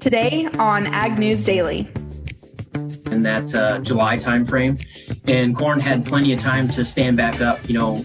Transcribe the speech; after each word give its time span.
Today 0.00 0.48
on 0.58 0.86
Ag 0.86 1.18
News 1.18 1.44
Daily. 1.44 1.86
In 3.12 3.22
that 3.22 3.54
uh, 3.54 3.80
July 3.80 4.16
timeframe, 4.16 4.82
and 5.26 5.54
corn 5.54 5.78
had 5.78 6.06
plenty 6.06 6.32
of 6.32 6.38
time 6.38 6.68
to 6.68 6.86
stand 6.86 7.18
back 7.18 7.42
up. 7.42 7.68
You 7.68 7.74
know, 7.74 7.96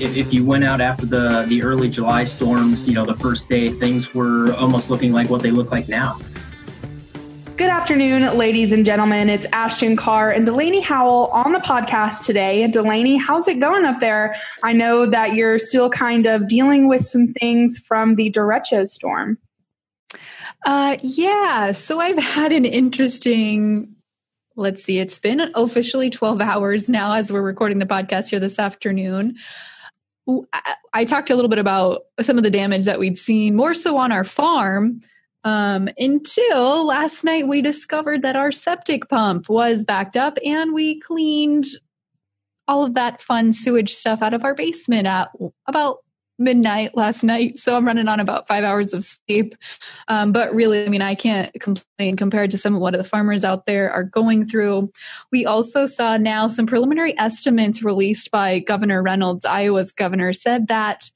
if, 0.00 0.16
if 0.16 0.34
you 0.34 0.44
went 0.44 0.64
out 0.64 0.80
after 0.80 1.06
the 1.06 1.44
the 1.48 1.62
early 1.62 1.88
July 1.88 2.24
storms, 2.24 2.88
you 2.88 2.94
know, 2.94 3.06
the 3.06 3.14
first 3.14 3.48
day 3.48 3.70
things 3.70 4.12
were 4.12 4.52
almost 4.54 4.90
looking 4.90 5.12
like 5.12 5.30
what 5.30 5.40
they 5.40 5.52
look 5.52 5.70
like 5.70 5.88
now. 5.88 6.18
Good 7.56 7.70
afternoon, 7.70 8.36
ladies 8.36 8.72
and 8.72 8.84
gentlemen. 8.84 9.30
It's 9.30 9.46
Ashton 9.52 9.96
Carr 9.96 10.32
and 10.32 10.44
Delaney 10.44 10.80
Howell 10.80 11.28
on 11.28 11.52
the 11.52 11.60
podcast 11.60 12.24
today. 12.26 12.66
Delaney, 12.66 13.16
how's 13.18 13.46
it 13.46 13.60
going 13.60 13.84
up 13.84 14.00
there? 14.00 14.34
I 14.64 14.72
know 14.72 15.08
that 15.08 15.34
you're 15.34 15.60
still 15.60 15.90
kind 15.90 16.26
of 16.26 16.48
dealing 16.48 16.88
with 16.88 17.04
some 17.04 17.28
things 17.28 17.78
from 17.78 18.16
the 18.16 18.32
derecho 18.32 18.88
storm. 18.88 19.38
Uh, 20.66 20.98
yeah. 21.00 21.72
So 21.72 22.00
I've 22.00 22.18
had 22.18 22.52
an 22.52 22.66
interesting. 22.66 23.94
Let's 24.56 24.82
see. 24.82 24.98
It's 24.98 25.18
been 25.18 25.40
officially 25.54 26.10
12 26.10 26.40
hours 26.40 26.88
now 26.88 27.12
as 27.12 27.32
we're 27.32 27.42
recording 27.42 27.78
the 27.78 27.86
podcast 27.86 28.30
here 28.30 28.40
this 28.40 28.58
afternoon. 28.58 29.36
I 30.92 31.04
talked 31.04 31.30
a 31.30 31.36
little 31.36 31.48
bit 31.48 31.58
about 31.58 32.02
some 32.20 32.36
of 32.36 32.42
the 32.42 32.50
damage 32.50 32.84
that 32.84 32.98
we'd 32.98 33.16
seen, 33.16 33.54
more 33.54 33.74
so 33.74 33.96
on 33.96 34.12
our 34.12 34.24
farm 34.24 35.00
um, 35.46 35.88
until 35.96 36.84
last 36.84 37.22
night, 37.22 37.46
we 37.46 37.62
discovered 37.62 38.22
that 38.22 38.34
our 38.34 38.50
septic 38.50 39.08
pump 39.08 39.48
was 39.48 39.84
backed 39.84 40.16
up 40.16 40.38
and 40.44 40.74
we 40.74 40.98
cleaned 40.98 41.66
all 42.66 42.84
of 42.84 42.94
that 42.94 43.22
fun 43.22 43.52
sewage 43.52 43.94
stuff 43.94 44.22
out 44.22 44.34
of 44.34 44.42
our 44.42 44.56
basement 44.56 45.06
at 45.06 45.28
about 45.68 45.98
midnight 46.38 46.96
last 46.96 47.22
night. 47.22 47.58
So 47.58 47.76
I'm 47.76 47.86
running 47.86 48.08
on 48.08 48.20
about 48.20 48.46
five 48.46 48.64
hours 48.64 48.92
of 48.92 49.04
sleep. 49.04 49.54
Um, 50.08 50.32
but 50.32 50.54
really, 50.54 50.84
I 50.84 50.88
mean, 50.88 51.02
I 51.02 51.14
can't 51.14 51.52
complain 51.60 52.16
compared 52.16 52.50
to 52.50 52.58
some 52.58 52.74
of 52.74 52.80
what 52.80 52.94
the 52.94 53.04
farmers 53.04 53.44
out 53.44 53.66
there 53.66 53.90
are 53.90 54.04
going 54.04 54.44
through. 54.44 54.90
We 55.32 55.46
also 55.46 55.86
saw 55.86 56.16
now 56.16 56.48
some 56.48 56.66
preliminary 56.66 57.18
estimates 57.18 57.82
released 57.82 58.30
by 58.30 58.60
Governor 58.60 59.02
Reynolds, 59.02 59.44
Iowa's 59.44 59.92
governor, 59.92 60.32
said 60.32 60.68
that 60.68 61.10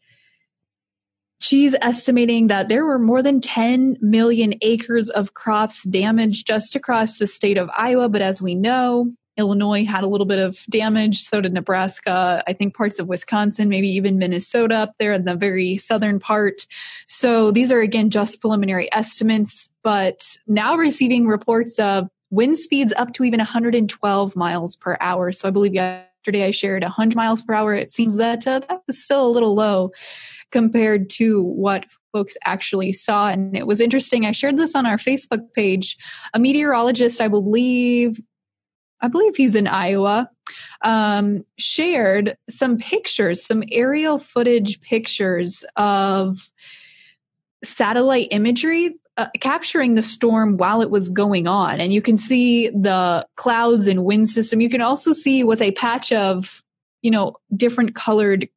She's 1.43 1.75
estimating 1.81 2.49
that 2.49 2.69
there 2.69 2.85
were 2.85 2.99
more 2.99 3.23
than 3.23 3.41
10 3.41 3.97
million 4.03 4.55
acres 4.61 5.09
of 5.09 5.33
crops 5.33 5.85
damaged 5.85 6.47
just 6.47 6.77
across 6.77 7.17
the 7.17 7.27
state 7.27 7.57
of 7.57 7.71
Iowa. 7.75 8.11
But 8.11 8.21
as 8.21 8.43
we 8.43 8.55
know, 8.55 9.11
Illinois 9.37 9.85
had 9.85 10.05
a 10.05 10.07
little 10.07 10.27
bit 10.27 10.39
of 10.39 10.65
damage, 10.69 11.23
so 11.23 11.41
did 11.41 11.53
Nebraska, 11.53 12.43
I 12.47 12.53
think 12.53 12.75
parts 12.75 12.99
of 12.99 13.09
Wisconsin, 13.09 13.69
maybe 13.69 13.89
even 13.89 14.19
Minnesota 14.19 14.75
up 14.75 14.93
there 14.99 15.13
in 15.13 15.25
the 15.25 15.35
very 15.35 15.79
southern 15.79 16.21
part. 16.21 16.67
So 17.07 17.51
these 17.51 17.73
are 17.73 17.81
again 17.81 18.11
just 18.11 18.41
preliminary 18.41 18.93
estimates, 18.93 19.71
but 19.83 20.37
now 20.47 20.77
receiving 20.77 21.27
reports 21.27 21.79
of 21.79 22.09
wind 22.31 22.59
speeds 22.59 22.93
up 22.97 23.13
to 23.15 23.25
even 23.25 23.39
112 23.39 24.37
miles 24.37 24.77
per 24.77 24.97
hour. 25.01 25.33
So 25.33 25.49
I 25.49 25.51
believe 25.51 25.75
yesterday 25.75 26.45
I 26.45 26.51
shared 26.51 26.83
100 26.83 27.17
miles 27.17 27.43
per 27.43 27.55
hour. 27.55 27.75
It 27.75 27.91
seems 27.91 28.17
that 28.17 28.47
uh, 28.47 28.61
that 28.69 28.83
was 28.87 29.03
still 29.03 29.27
a 29.27 29.31
little 29.31 29.55
low 29.55 29.91
compared 30.53 31.09
to 31.11 31.43
what 31.43 31.85
folks 32.13 32.37
actually 32.45 32.93
saw. 32.93 33.29
And 33.29 33.57
it 33.57 33.67
was 33.67 33.81
interesting. 33.81 34.27
I 34.27 34.33
shared 34.33 34.57
this 34.57 34.75
on 34.75 34.87
our 34.87 34.97
Facebook 34.97 35.53
page. 35.55 35.97
A 36.35 36.39
meteorologist, 36.39 37.21
I 37.21 37.29
believe, 37.29 38.21
I 39.03 39.09
believe 39.09 39.37
he's 39.37 39.55
in 39.55 39.67
Iowa, 39.67 40.31
um, 40.83 41.45
shared 41.59 42.37
some 42.49 42.79
pictures, 42.79 43.45
some 43.45 43.65
aerial 43.71 44.19
footage 44.19 44.81
pictures 44.81 45.65
of 45.77 46.51
satellite 47.63 48.29
imagery 48.31 48.95
uh, 49.17 49.29
capturing 49.41 49.95
the 49.95 50.03
storm 50.03 50.57
while 50.57 50.81
it 50.81 50.91
was 50.91 51.11
going 51.11 51.47
on. 51.47 51.81
And 51.81 51.93
you 51.93 52.01
can 52.01 52.17
see 52.17 52.71
the 52.71 53.27
clouds 53.37 53.87
and 53.87 54.05
wind 54.05 54.29
system. 54.29 54.61
You 54.61 54.71
can 54.71 54.81
also 54.81 55.13
see 55.13 55.45
with 55.45 55.61
a 55.61 55.73
patch 55.73 56.11
of, 56.13 56.63
you 57.03 57.11
know, 57.11 57.37
different 57.55 57.95
colored 57.95 58.49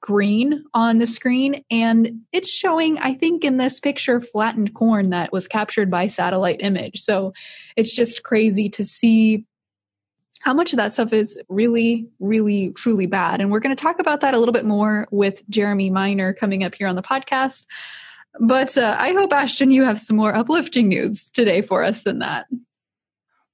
green 0.00 0.62
on 0.74 0.98
the 0.98 1.06
screen 1.06 1.64
and 1.68 2.20
it's 2.30 2.50
showing 2.50 2.96
i 2.98 3.12
think 3.12 3.42
in 3.42 3.56
this 3.56 3.80
picture 3.80 4.20
flattened 4.20 4.72
corn 4.74 5.10
that 5.10 5.32
was 5.32 5.48
captured 5.48 5.90
by 5.90 6.06
satellite 6.06 6.60
image 6.60 7.00
so 7.00 7.32
it's 7.76 7.92
just 7.92 8.22
crazy 8.22 8.68
to 8.68 8.84
see 8.84 9.44
how 10.42 10.54
much 10.54 10.72
of 10.72 10.76
that 10.76 10.92
stuff 10.92 11.12
is 11.12 11.38
really 11.48 12.08
really 12.20 12.70
truly 12.72 13.06
bad? 13.06 13.40
And 13.40 13.50
we're 13.50 13.60
going 13.60 13.74
to 13.74 13.82
talk 13.82 13.98
about 13.98 14.20
that 14.20 14.34
a 14.34 14.38
little 14.38 14.52
bit 14.52 14.64
more 14.64 15.06
with 15.10 15.42
jeremy 15.48 15.90
miner 15.90 16.32
coming 16.32 16.64
up 16.64 16.74
here 16.74 16.88
on 16.88 16.96
the 16.96 17.02
podcast. 17.02 17.66
But 18.38 18.76
uh, 18.76 18.94
i 18.98 19.12
hope 19.12 19.32
ashton 19.32 19.70
you 19.70 19.82
have 19.84 20.00
some 20.00 20.16
more 20.16 20.34
uplifting 20.34 20.88
news 20.88 21.30
today 21.30 21.62
for 21.62 21.82
us 21.82 22.02
than 22.02 22.18
that. 22.18 22.46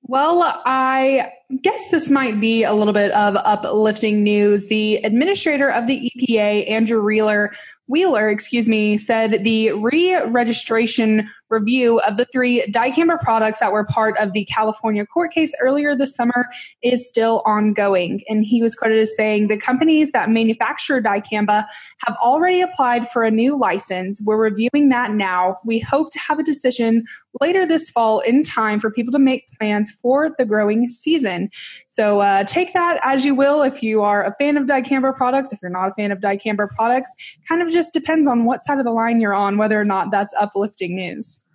Well, 0.02 0.42
I 0.42 1.32
guess 1.60 1.90
this 1.90 2.08
might 2.08 2.40
be 2.40 2.64
a 2.64 2.72
little 2.72 2.94
bit 2.94 3.10
of 3.12 3.36
uplifting 3.36 4.22
news. 4.22 4.68
The 4.68 4.96
administrator 5.04 5.70
of 5.70 5.86
the 5.86 6.10
EPA, 6.16 6.68
Andrew 6.70 7.04
Wheeler, 7.04 7.52
Wheeler, 7.88 8.30
excuse 8.30 8.68
me, 8.68 8.96
said 8.96 9.44
the 9.44 9.72
re-registration 9.72 11.28
review 11.50 12.00
of 12.00 12.16
the 12.16 12.24
three 12.24 12.62
dicamba 12.70 13.20
products 13.20 13.58
that 13.58 13.72
were 13.72 13.84
part 13.84 14.16
of 14.18 14.32
the 14.32 14.46
California 14.46 15.04
court 15.04 15.32
case 15.32 15.52
earlier 15.60 15.94
this 15.94 16.14
summer 16.14 16.46
is 16.82 17.06
still 17.06 17.42
ongoing. 17.44 18.22
And 18.28 18.46
he 18.46 18.62
was 18.62 18.74
quoted 18.74 18.98
as 18.98 19.14
saying 19.14 19.48
the 19.48 19.58
companies 19.58 20.12
that 20.12 20.30
manufacture 20.30 21.02
dicamba 21.02 21.66
have 22.06 22.16
already 22.22 22.62
applied 22.62 23.06
for 23.08 23.24
a 23.24 23.30
new 23.30 23.58
license. 23.58 24.22
We're 24.24 24.38
reviewing 24.38 24.88
that 24.88 25.12
now. 25.12 25.58
We 25.66 25.78
hope 25.78 26.12
to 26.12 26.18
have 26.18 26.38
a 26.38 26.44
decision 26.44 27.04
later 27.42 27.66
this 27.66 27.90
fall 27.90 28.20
in 28.20 28.42
time 28.42 28.80
for 28.80 28.90
people 28.90 29.12
to 29.12 29.18
make 29.18 29.48
plans 29.58 29.90
for 29.90 30.30
the 30.38 30.46
growing 30.46 30.88
season. 30.88 31.41
So 31.88 32.20
uh, 32.20 32.44
take 32.44 32.72
that 32.72 33.00
as 33.02 33.24
you 33.24 33.34
will 33.34 33.62
if 33.62 33.82
you 33.82 34.02
are 34.02 34.24
a 34.24 34.34
fan 34.38 34.56
of 34.56 34.66
dicamba 34.66 35.14
products. 35.16 35.52
If 35.52 35.60
you're 35.62 35.70
not 35.70 35.90
a 35.90 35.94
fan 35.94 36.12
of 36.12 36.18
dicamba 36.18 36.68
products, 36.68 37.14
kind 37.48 37.62
of 37.62 37.70
just 37.70 37.92
depends 37.92 38.28
on 38.28 38.44
what 38.44 38.64
side 38.64 38.78
of 38.78 38.84
the 38.84 38.90
line 38.92 39.20
you're 39.20 39.34
on, 39.34 39.58
whether 39.58 39.80
or 39.80 39.84
not 39.84 40.10
that's 40.10 40.34
uplifting 40.40 40.94
news. 40.94 41.46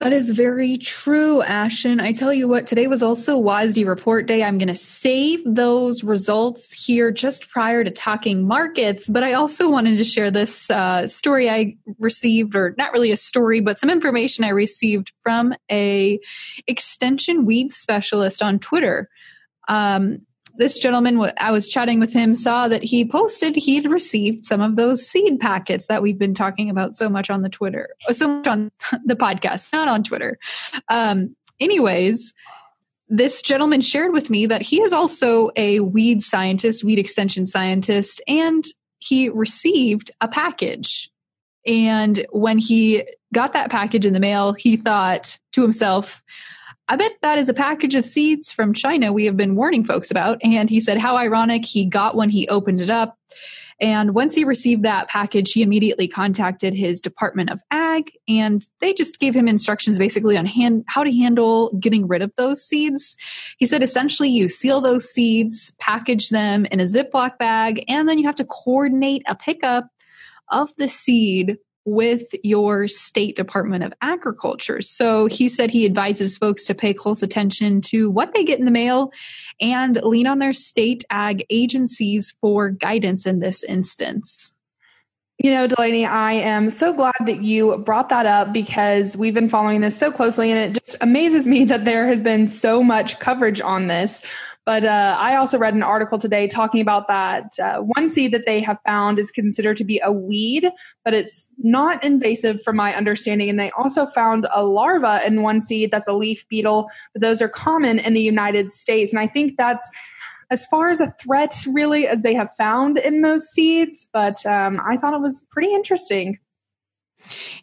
That 0.00 0.12
is 0.12 0.30
very 0.30 0.78
true, 0.78 1.42
Ashton. 1.42 1.98
I 1.98 2.12
tell 2.12 2.32
you 2.32 2.46
what, 2.46 2.68
today 2.68 2.86
was 2.86 3.02
also 3.02 3.40
WASDE 3.40 3.84
report 3.84 4.26
day. 4.26 4.44
I'm 4.44 4.56
going 4.56 4.68
to 4.68 4.74
save 4.76 5.42
those 5.44 6.04
results 6.04 6.72
here 6.72 7.10
just 7.10 7.48
prior 7.48 7.82
to 7.82 7.90
talking 7.90 8.46
markets, 8.46 9.08
but 9.08 9.24
I 9.24 9.32
also 9.32 9.68
wanted 9.68 9.98
to 9.98 10.04
share 10.04 10.30
this 10.30 10.70
uh, 10.70 11.08
story 11.08 11.50
I 11.50 11.76
received, 11.98 12.54
or 12.54 12.76
not 12.78 12.92
really 12.92 13.10
a 13.10 13.16
story, 13.16 13.60
but 13.60 13.76
some 13.76 13.90
information 13.90 14.44
I 14.44 14.50
received 14.50 15.12
from 15.24 15.52
a 15.68 16.20
extension 16.68 17.44
weed 17.44 17.72
specialist 17.72 18.40
on 18.40 18.60
Twitter. 18.60 19.08
Um, 19.66 20.24
this 20.58 20.78
gentleman, 20.78 21.18
I 21.38 21.52
was 21.52 21.68
chatting 21.68 22.00
with 22.00 22.12
him, 22.12 22.34
saw 22.34 22.66
that 22.66 22.82
he 22.82 23.04
posted 23.04 23.54
he'd 23.54 23.86
received 23.86 24.44
some 24.44 24.60
of 24.60 24.74
those 24.74 25.08
seed 25.08 25.38
packets 25.38 25.86
that 25.86 26.02
we've 26.02 26.18
been 26.18 26.34
talking 26.34 26.68
about 26.68 26.96
so 26.96 27.08
much 27.08 27.30
on 27.30 27.42
the 27.42 27.48
Twitter, 27.48 27.90
so 28.10 28.28
much 28.28 28.46
on 28.48 28.70
the 29.04 29.14
podcast, 29.14 29.72
not 29.72 29.88
on 29.88 30.02
Twitter. 30.02 30.36
Um, 30.88 31.36
anyways, 31.60 32.34
this 33.08 33.40
gentleman 33.40 33.80
shared 33.80 34.12
with 34.12 34.30
me 34.30 34.46
that 34.46 34.60
he 34.60 34.82
is 34.82 34.92
also 34.92 35.50
a 35.56 35.80
weed 35.80 36.22
scientist, 36.22 36.82
weed 36.82 36.98
extension 36.98 37.46
scientist, 37.46 38.20
and 38.26 38.64
he 38.98 39.28
received 39.28 40.10
a 40.20 40.26
package. 40.26 41.08
And 41.66 42.26
when 42.30 42.58
he 42.58 43.04
got 43.32 43.52
that 43.52 43.70
package 43.70 44.04
in 44.04 44.12
the 44.12 44.20
mail, 44.20 44.54
he 44.54 44.76
thought 44.76 45.38
to 45.52 45.62
himself, 45.62 46.22
I 46.90 46.96
bet 46.96 47.12
that 47.20 47.38
is 47.38 47.48
a 47.48 47.54
package 47.54 47.94
of 47.94 48.06
seeds 48.06 48.50
from 48.50 48.72
China 48.72 49.12
we 49.12 49.26
have 49.26 49.36
been 49.36 49.56
warning 49.56 49.84
folks 49.84 50.10
about. 50.10 50.38
And 50.42 50.70
he 50.70 50.80
said, 50.80 50.98
How 50.98 51.16
ironic. 51.16 51.64
He 51.64 51.84
got 51.84 52.14
one, 52.14 52.30
he 52.30 52.48
opened 52.48 52.80
it 52.80 52.90
up. 52.90 53.18
And 53.80 54.14
once 54.14 54.34
he 54.34 54.44
received 54.44 54.82
that 54.82 55.08
package, 55.08 55.52
he 55.52 55.62
immediately 55.62 56.08
contacted 56.08 56.74
his 56.74 57.00
Department 57.00 57.50
of 57.50 57.60
Ag, 57.70 58.10
and 58.26 58.66
they 58.80 58.92
just 58.92 59.20
gave 59.20 59.36
him 59.36 59.46
instructions 59.46 59.98
basically 59.98 60.36
on 60.36 60.46
hand, 60.46 60.84
how 60.88 61.04
to 61.04 61.12
handle 61.12 61.72
getting 61.78 62.08
rid 62.08 62.20
of 62.20 62.34
those 62.36 62.60
seeds. 62.60 63.16
He 63.58 63.66
said 63.66 63.84
essentially 63.84 64.28
you 64.28 64.48
seal 64.48 64.80
those 64.80 65.08
seeds, 65.08 65.72
package 65.78 66.30
them 66.30 66.66
in 66.66 66.80
a 66.80 66.84
Ziploc 66.84 67.38
bag, 67.38 67.84
and 67.86 68.08
then 68.08 68.18
you 68.18 68.26
have 68.26 68.34
to 68.36 68.44
coordinate 68.44 69.22
a 69.28 69.36
pickup 69.36 69.88
of 70.50 70.74
the 70.76 70.88
seed 70.88 71.56
with 71.88 72.34
your 72.42 72.88
state 72.88 73.36
department 73.36 73.84
of 73.84 73.92
agriculture. 74.00 74.80
So 74.80 75.26
he 75.26 75.48
said 75.48 75.70
he 75.70 75.84
advises 75.84 76.38
folks 76.38 76.64
to 76.66 76.74
pay 76.74 76.94
close 76.94 77.22
attention 77.22 77.80
to 77.82 78.10
what 78.10 78.32
they 78.32 78.44
get 78.44 78.58
in 78.58 78.64
the 78.64 78.70
mail 78.70 79.12
and 79.60 80.00
lean 80.02 80.26
on 80.26 80.38
their 80.38 80.52
state 80.52 81.04
ag 81.10 81.44
agencies 81.50 82.34
for 82.40 82.70
guidance 82.70 83.26
in 83.26 83.40
this 83.40 83.62
instance. 83.64 84.54
You 85.38 85.52
know, 85.52 85.68
Delaney, 85.68 86.04
I 86.04 86.32
am 86.32 86.68
so 86.68 86.92
glad 86.92 87.14
that 87.24 87.42
you 87.42 87.78
brought 87.78 88.08
that 88.08 88.26
up 88.26 88.52
because 88.52 89.16
we've 89.16 89.34
been 89.34 89.48
following 89.48 89.80
this 89.80 89.96
so 89.96 90.10
closely 90.10 90.50
and 90.50 90.76
it 90.76 90.82
just 90.84 90.96
amazes 91.00 91.46
me 91.46 91.64
that 91.66 91.84
there 91.84 92.08
has 92.08 92.20
been 92.20 92.48
so 92.48 92.82
much 92.82 93.20
coverage 93.20 93.60
on 93.60 93.86
this. 93.86 94.20
But 94.68 94.84
uh, 94.84 95.16
I 95.18 95.36
also 95.36 95.56
read 95.56 95.72
an 95.72 95.82
article 95.82 96.18
today 96.18 96.46
talking 96.46 96.82
about 96.82 97.08
that 97.08 97.58
uh, 97.58 97.78
one 97.78 98.10
seed 98.10 98.32
that 98.32 98.44
they 98.44 98.60
have 98.60 98.76
found 98.84 99.18
is 99.18 99.30
considered 99.30 99.78
to 99.78 99.84
be 99.84 99.98
a 100.04 100.12
weed, 100.12 100.70
but 101.06 101.14
it's 101.14 101.50
not 101.56 102.04
invasive 102.04 102.62
from 102.62 102.76
my 102.76 102.94
understanding. 102.94 103.48
And 103.48 103.58
they 103.58 103.70
also 103.70 104.04
found 104.04 104.46
a 104.54 104.62
larva 104.62 105.22
in 105.26 105.40
one 105.40 105.62
seed 105.62 105.90
that's 105.90 106.06
a 106.06 106.12
leaf 106.12 106.46
beetle, 106.50 106.90
but 107.14 107.22
those 107.22 107.40
are 107.40 107.48
common 107.48 107.98
in 107.98 108.12
the 108.12 108.20
United 108.20 108.70
States. 108.70 109.10
And 109.10 109.18
I 109.18 109.26
think 109.26 109.56
that's 109.56 109.88
as 110.50 110.66
far 110.66 110.90
as 110.90 111.00
a 111.00 111.12
threat 111.12 111.54
really 111.72 112.06
as 112.06 112.20
they 112.20 112.34
have 112.34 112.50
found 112.58 112.98
in 112.98 113.22
those 113.22 113.48
seeds. 113.48 114.06
But 114.12 114.44
um, 114.44 114.82
I 114.86 114.98
thought 114.98 115.14
it 115.14 115.22
was 115.22 115.46
pretty 115.50 115.72
interesting. 115.72 116.38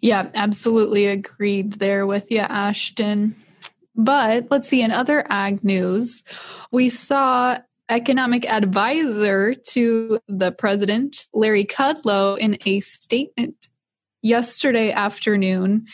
Yeah, 0.02 0.28
absolutely 0.34 1.06
agreed 1.06 1.74
there 1.74 2.08
with 2.08 2.32
you, 2.32 2.40
Ashton. 2.40 3.36
But 3.96 4.48
let's 4.52 4.68
see, 4.68 4.82
in 4.82 4.92
other 4.92 5.26
ag 5.30 5.64
news, 5.64 6.24
we 6.72 6.90
saw 6.90 7.60
economic 7.90 8.50
advisor 8.50 9.54
to 9.54 10.20
the 10.28 10.52
president, 10.52 11.28
Larry 11.34 11.66
Kudlow, 11.66 12.38
in 12.38 12.58
a 12.66 12.80
statement 12.80 13.68
yesterday 14.22 14.92
afternoon 14.92 15.86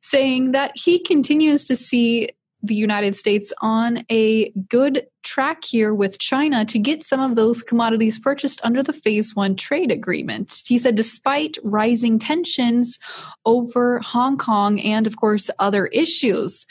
saying 0.00 0.52
that 0.52 0.72
he 0.74 0.98
continues 0.98 1.64
to 1.64 1.74
see 1.74 2.28
the 2.62 2.74
United 2.74 3.14
States 3.14 3.52
on 3.60 4.04
a 4.10 4.50
good 4.68 5.06
track 5.22 5.64
here 5.64 5.94
with 5.94 6.18
China 6.18 6.64
to 6.64 6.78
get 6.78 7.04
some 7.04 7.20
of 7.20 7.36
those 7.36 7.62
commodities 7.62 8.18
purchased 8.18 8.60
under 8.64 8.82
the 8.82 8.92
phase 8.92 9.34
one 9.34 9.54
trade 9.54 9.90
agreement. 9.90 10.62
He 10.66 10.76
said, 10.76 10.96
despite 10.96 11.56
rising 11.62 12.18
tensions 12.18 12.98
over 13.46 14.00
Hong 14.00 14.36
Kong 14.36 14.80
and, 14.80 15.06
of 15.06 15.16
course, 15.16 15.50
other 15.58 15.86
issues. 15.86 16.66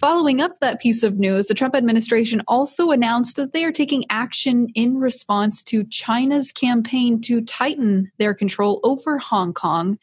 Following 0.00 0.40
up 0.40 0.58
that 0.58 0.80
piece 0.80 1.04
of 1.04 1.20
news, 1.20 1.46
the 1.46 1.54
Trump 1.54 1.76
administration 1.76 2.42
also 2.48 2.90
announced 2.90 3.36
that 3.36 3.52
they 3.52 3.64
are 3.64 3.70
taking 3.70 4.04
action 4.10 4.68
in 4.74 4.98
response 4.98 5.62
to 5.62 5.84
China's 5.84 6.50
campaign 6.50 7.20
to 7.20 7.40
tighten 7.40 8.10
their 8.18 8.34
control 8.34 8.80
over 8.82 9.18
Hong 9.18 9.52
Kong 9.54 9.96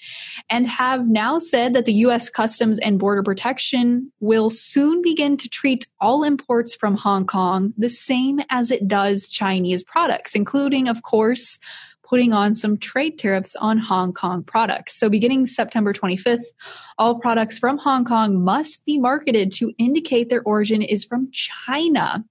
and 0.50 0.66
have 0.66 1.08
now 1.08 1.40
said 1.40 1.74
that 1.74 1.84
the 1.84 1.94
U.S. 1.94 2.30
Customs 2.30 2.80
and 2.80 3.00
Border 3.00 3.22
Protection 3.22 4.10
will 4.22 4.50
soon 4.50 5.02
begin 5.02 5.36
to 5.36 5.50
treat 5.50 5.86
all 6.00 6.24
imports 6.24 6.74
from 6.74 6.96
Hong 6.96 7.26
Kong 7.26 7.74
the 7.78 7.90
same 7.90 8.40
as 8.50 8.72
it 8.72 8.88
does 8.88 9.28
Chinese 9.28 9.84
products, 9.84 10.36
including, 10.36 10.88
of 10.88 11.04
course, 11.04 11.60
putting 12.12 12.34
on 12.34 12.54
some 12.54 12.78
trade 12.78 13.18
tariffs 13.18 13.56
on 13.56 13.78
Hong 13.78 14.12
Kong 14.12 14.44
products. 14.44 15.00
So, 15.00 15.10
beginning 15.10 15.48
September 15.48 15.94
25th, 15.94 16.44
all 16.98 17.20
products 17.20 17.58
from 17.58 17.78
Hong 17.78 18.04
Kong 18.04 18.44
must 18.44 18.86
be 18.86 19.00
marketed 19.00 19.54
to 19.54 19.72
indicate 19.78 20.28
their 20.28 20.44
origin 20.44 20.82
is 20.82 21.06
from 21.06 21.30
China. 21.32 22.26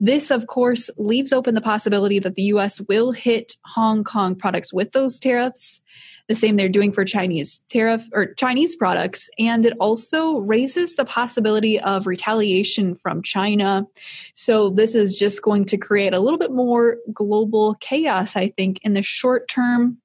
This, 0.00 0.32
of 0.32 0.48
course, 0.48 0.90
leaves 0.98 1.32
open 1.32 1.54
the 1.54 1.60
possibility 1.60 2.18
that 2.18 2.34
the 2.34 2.42
US 2.54 2.80
will 2.88 3.12
hit 3.12 3.52
Hong 3.64 4.02
Kong 4.02 4.34
products 4.34 4.72
with 4.72 4.90
those 4.90 5.20
tariffs 5.20 5.80
the 6.28 6.34
same 6.34 6.56
they're 6.56 6.68
doing 6.68 6.92
for 6.92 7.04
Chinese 7.04 7.62
tariff 7.68 8.04
or 8.12 8.32
Chinese 8.34 8.76
products. 8.76 9.28
And 9.38 9.66
it 9.66 9.74
also 9.78 10.38
raises 10.38 10.96
the 10.96 11.04
possibility 11.04 11.78
of 11.80 12.06
retaliation 12.06 12.94
from 12.94 13.22
China. 13.22 13.86
So 14.34 14.70
this 14.70 14.94
is 14.94 15.18
just 15.18 15.42
going 15.42 15.66
to 15.66 15.76
create 15.76 16.14
a 16.14 16.20
little 16.20 16.38
bit 16.38 16.52
more 16.52 16.98
global 17.12 17.76
chaos, 17.80 18.36
I 18.36 18.48
think, 18.56 18.80
in 18.82 18.94
the 18.94 19.02
short 19.02 19.48
term. 19.48 19.98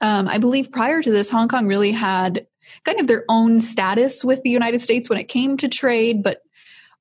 Um, 0.00 0.28
I 0.28 0.38
believe 0.38 0.70
prior 0.70 1.02
to 1.02 1.10
this, 1.10 1.30
Hong 1.30 1.48
Kong 1.48 1.66
really 1.66 1.92
had 1.92 2.46
kind 2.84 3.00
of 3.00 3.06
their 3.06 3.24
own 3.28 3.60
status 3.60 4.24
with 4.24 4.42
the 4.42 4.50
United 4.50 4.80
States 4.80 5.08
when 5.08 5.18
it 5.18 5.24
came 5.24 5.56
to 5.58 5.68
trade, 5.68 6.22
but 6.22 6.42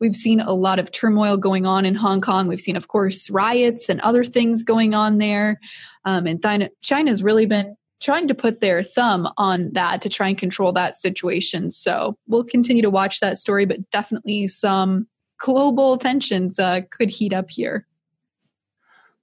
We've 0.02 0.16
seen 0.16 0.40
a 0.40 0.52
lot 0.52 0.80
of 0.80 0.92
turmoil 0.92 1.38
going 1.38 1.68
on 1.68 1.86
in 1.86 1.94
Hong 1.94 2.22
Kong. 2.22 2.48
We've 2.48 2.60
seen, 2.60 2.76
of 2.76 2.88
course, 2.88 3.30
riots 3.30 3.88
and 3.88 4.02
other 4.02 4.24
things 4.24 4.64
going 4.64 4.96
on 4.96 5.20
there. 5.20 5.60
Um, 6.06 6.26
and 6.26 6.72
China's 6.82 7.22
really 7.22 7.46
been 7.46 7.78
trying 8.02 8.28
to 8.28 8.36
put 8.36 8.60
their 8.60 8.84
thumb 8.84 9.32
on 9.38 9.72
that 9.74 10.02
to 10.02 10.10
try 10.10 10.28
and 10.28 10.38
control 10.38 10.74
that 10.74 10.96
situation. 10.96 11.72
So 11.72 12.18
we'll 12.28 12.44
continue 12.44 12.82
to 12.82 12.90
watch 12.90 13.20
that 13.20 13.38
story, 13.38 13.66
but 13.66 13.90
definitely 13.92 14.48
some 14.48 15.08
global 15.40 15.98
tensions 15.98 16.60
uh, 16.60 16.82
could 16.92 17.10
heat 17.10 17.34
up 17.34 17.50
here. 17.50 17.88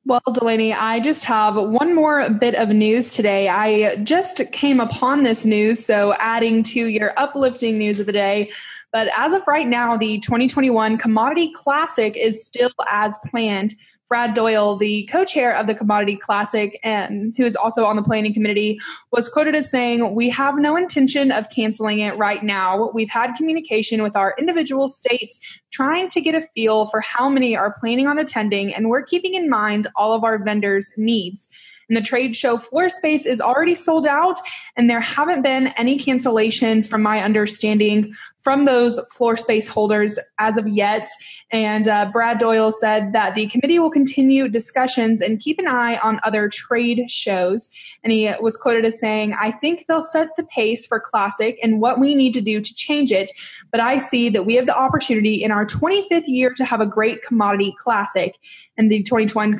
Well, 0.05 0.23
Delaney, 0.33 0.73
I 0.73 1.01
just 1.01 1.25
have 1.25 1.57
one 1.57 1.95
more 1.95 2.31
bit 2.31 2.55
of 2.55 2.71
news 2.71 3.13
today. 3.13 3.49
I 3.49 3.97
just 3.97 4.41
came 4.53 4.81
upon 4.81 5.23
this 5.23 5.45
news, 5.45 5.85
so 5.85 6.15
adding 6.15 6.63
to 6.63 6.87
your 6.87 7.13
uplifting 7.19 7.77
news 7.77 8.01
of 8.01 8.07
the 8.07 8.13
day. 8.13 8.51
But 8.91 9.09
as 9.15 9.35
of 9.35 9.47
right 9.47 9.67
now, 9.67 9.99
the 9.99 10.19
2021 10.21 10.97
Commodity 10.97 11.53
Classic 11.55 12.17
is 12.17 12.43
still 12.43 12.71
as 12.89 13.19
planned. 13.27 13.75
Brad 14.09 14.35
Doyle, 14.35 14.77
the 14.77 15.07
co-chair 15.13 15.55
of 15.55 15.67
the 15.67 15.75
Commodity 15.75 16.17
Classic 16.17 16.81
and 16.83 17.35
who 17.37 17.45
is 17.45 17.55
also 17.55 17.85
on 17.85 17.97
the 17.97 18.03
planning 18.03 18.33
committee, 18.33 18.79
was 19.13 19.29
quoted 19.29 19.55
as 19.55 19.71
saying, 19.71 20.15
"We 20.15 20.31
have 20.31 20.59
no 20.59 20.77
intention 20.77 21.31
of 21.31 21.51
canceling 21.51 21.99
it 21.99 22.17
right 22.17 22.43
now. 22.43 22.91
We've 22.95 23.11
had 23.11 23.35
communication 23.35 24.03
with 24.03 24.17
our 24.17 24.35
individual 24.39 24.89
states 24.89 25.39
trying 25.71 26.09
to 26.09 26.21
get 26.21 26.35
a 26.35 26.41
feel 26.41 26.87
for 26.87 27.01
how 27.01 27.29
many 27.29 27.55
are 27.55 27.75
planning 27.79 28.07
on 28.07 28.19
attending 28.19 28.75
and 28.75 28.89
we're 28.89 29.03
keeping 29.03 29.35
in 29.35 29.51
mind 29.51 29.89
all 29.95 30.13
of 30.13 30.25
our 30.25 30.39
vendors' 30.39 30.91
needs." 30.97 31.49
And 31.89 31.97
the 31.97 32.03
trade 32.03 32.37
show 32.37 32.59
floor 32.59 32.89
space 32.89 33.25
is 33.25 33.41
already 33.41 33.75
sold 33.75 34.07
out, 34.07 34.39
and 34.77 34.91
there 34.91 35.01
haven't 35.01 35.43
been 35.43 35.69
any 35.69 35.99
cancellations 35.99 36.89
from 36.89 37.03
my 37.03 37.23
understanding 37.23 38.15
from 38.39 38.67
those 38.67 39.01
floor 39.13 39.37
space 39.37 39.67
holders 39.67 40.19
as 40.39 40.57
of 40.57 40.69
yet. 40.69 41.09
And 41.51 41.89
uh, 41.89 42.07
Brad 42.13 42.39
Doyle 42.39 42.71
said 42.71 43.13
that 43.13 43.35
the 43.35 43.49
committee 43.49 43.79
will 43.79 43.91
continue 43.91 44.49
discussions 44.49 45.21
and 45.21 45.41
keep 45.41 45.59
an 45.59 45.67
eye 45.67 45.97
on 45.99 46.21
other 46.25 46.49
trade 46.49 47.11
shows. 47.11 47.71
And 48.05 48.13
he 48.13 48.33
was 48.41 48.57
quoted 48.57 48.85
as 48.85 49.01
saying, 49.01 49.35
I 49.39 49.51
think 49.51 49.87
they'll 49.87 50.03
set 50.03 50.29
the 50.37 50.45
pace 50.45 50.87
for 50.87 51.01
Classic 51.01 51.59
and 51.63 51.81
what 51.81 52.01
we 52.01 52.15
need 52.15 52.35
to 52.35 52.41
do 52.41 52.61
to 52.61 52.75
change 52.75 53.13
it. 53.13 53.31
But 53.71 53.81
I 53.81 53.99
see 53.99 54.29
that 54.31 54.47
we 54.47 54.55
have 54.55 54.67
the 54.67 54.77
opportunity 54.77 55.43
in 55.43 55.51
our 55.51 55.67
25th 55.67 56.27
year 56.27 56.53
to 56.55 56.65
have 56.65 56.81
a 56.81 56.87
great 56.87 57.23
commodity 57.23 57.75
classic. 57.79 58.37
And 58.77 58.91
the 58.91 59.03
2020 59.03 59.59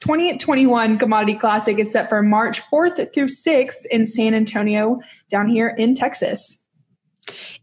2021 0.00 0.98
Commodity 0.98 1.34
Classic 1.34 1.78
is 1.78 1.92
set 1.92 2.08
for 2.08 2.22
March 2.22 2.60
4th 2.62 3.12
through 3.12 3.26
6th 3.26 3.84
in 3.90 4.06
San 4.06 4.34
Antonio, 4.34 5.00
down 5.28 5.48
here 5.48 5.68
in 5.68 5.94
Texas. 5.94 6.62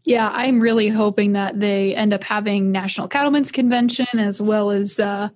Yeah, 0.04 0.30
I'm 0.32 0.60
really 0.60 0.88
hoping 0.88 1.32
that 1.32 1.58
they 1.58 1.94
end 1.94 2.14
up 2.14 2.22
having 2.22 2.70
National 2.72 3.08
Cattlemen's 3.08 3.50
Convention 3.50 4.06
as 4.14 4.40
well 4.40 4.70
as 4.70 5.00
uh, 5.00 5.28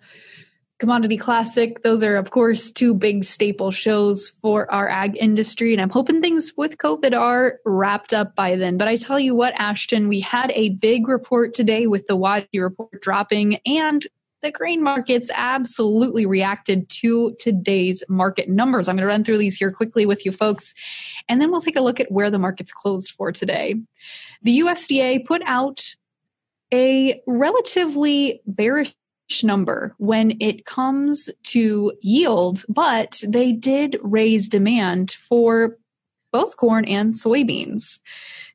Commodity 0.79 1.17
Classic. 1.17 1.83
Those 1.83 2.03
are, 2.03 2.17
of 2.17 2.31
course, 2.31 2.71
two 2.71 2.95
big 2.95 3.25
staple 3.25 3.71
shows 3.73 4.31
for 4.41 4.73
our 4.73 4.89
ag 4.89 5.17
industry. 5.19 5.73
And 5.73 5.83
I'm 5.83 5.91
hoping 5.91 6.21
things 6.21 6.53
with 6.57 6.79
COVID 6.79 7.19
are 7.19 7.59
wrapped 7.65 8.15
up 8.15 8.35
by 8.35 8.57
then. 8.57 8.79
But 8.79 8.89
I 8.89 8.97
tell 8.97 9.21
you 9.21 9.35
what, 9.35 9.55
Ashton, 9.57 10.09
we 10.09 10.21
had 10.21 10.51
a 10.53 10.71
big 10.71 11.09
report 11.09 11.53
today 11.53 11.87
with 11.87 12.07
the 12.07 12.17
WASDE 12.17 12.61
report 12.61 13.01
dropping 13.03 13.57
and 13.67 14.07
the 14.43 14.51
grain 14.51 14.83
markets 14.83 15.31
absolutely 15.33 16.27
reacted 16.27 16.89
to 16.89 17.35
today's 17.39 18.03
market 18.09 18.49
numbers. 18.49 18.89
I'm 18.89 18.97
going 18.97 19.03
to 19.03 19.07
run 19.07 19.25
through 19.25 19.39
these 19.39 19.57
here 19.57 19.71
quickly 19.71 20.05
with 20.05 20.27
you 20.27 20.33
folks, 20.33 20.75
and 21.29 21.41
then 21.41 21.51
we'll 21.51 21.61
take 21.61 21.77
a 21.77 21.81
look 21.81 22.01
at 22.01 22.11
where 22.11 22.31
the 22.31 22.39
markets 22.39 22.73
closed 22.73 23.13
for 23.13 23.31
today. 23.31 23.77
The 24.43 24.61
USDA 24.61 25.25
put 25.25 25.43
out 25.47 25.95
a 26.75 27.21
relatively 27.27 28.43
bearish 28.47 28.93
number 29.45 29.95
when 29.99 30.37
it 30.41 30.67
comes 30.67 31.31
to 31.45 31.93
yield, 32.03 32.65
but 32.69 33.23
they 33.27 33.53
did 33.53 33.99
raise 34.03 34.49
demand 34.49 35.13
for 35.13 35.79
both 36.33 36.57
corn 36.57 36.85
and 36.87 37.13
soybeans. 37.13 38.01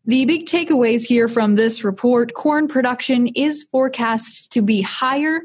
The 0.05 0.25
big 0.25 0.47
takeaways 0.47 1.03
here 1.03 1.27
from 1.27 1.55
this 1.55 1.83
report 1.83 2.33
corn 2.33 2.67
production 2.67 3.27
is 3.27 3.63
forecast 3.63 4.51
to 4.53 4.61
be 4.61 4.81
higher 4.81 5.43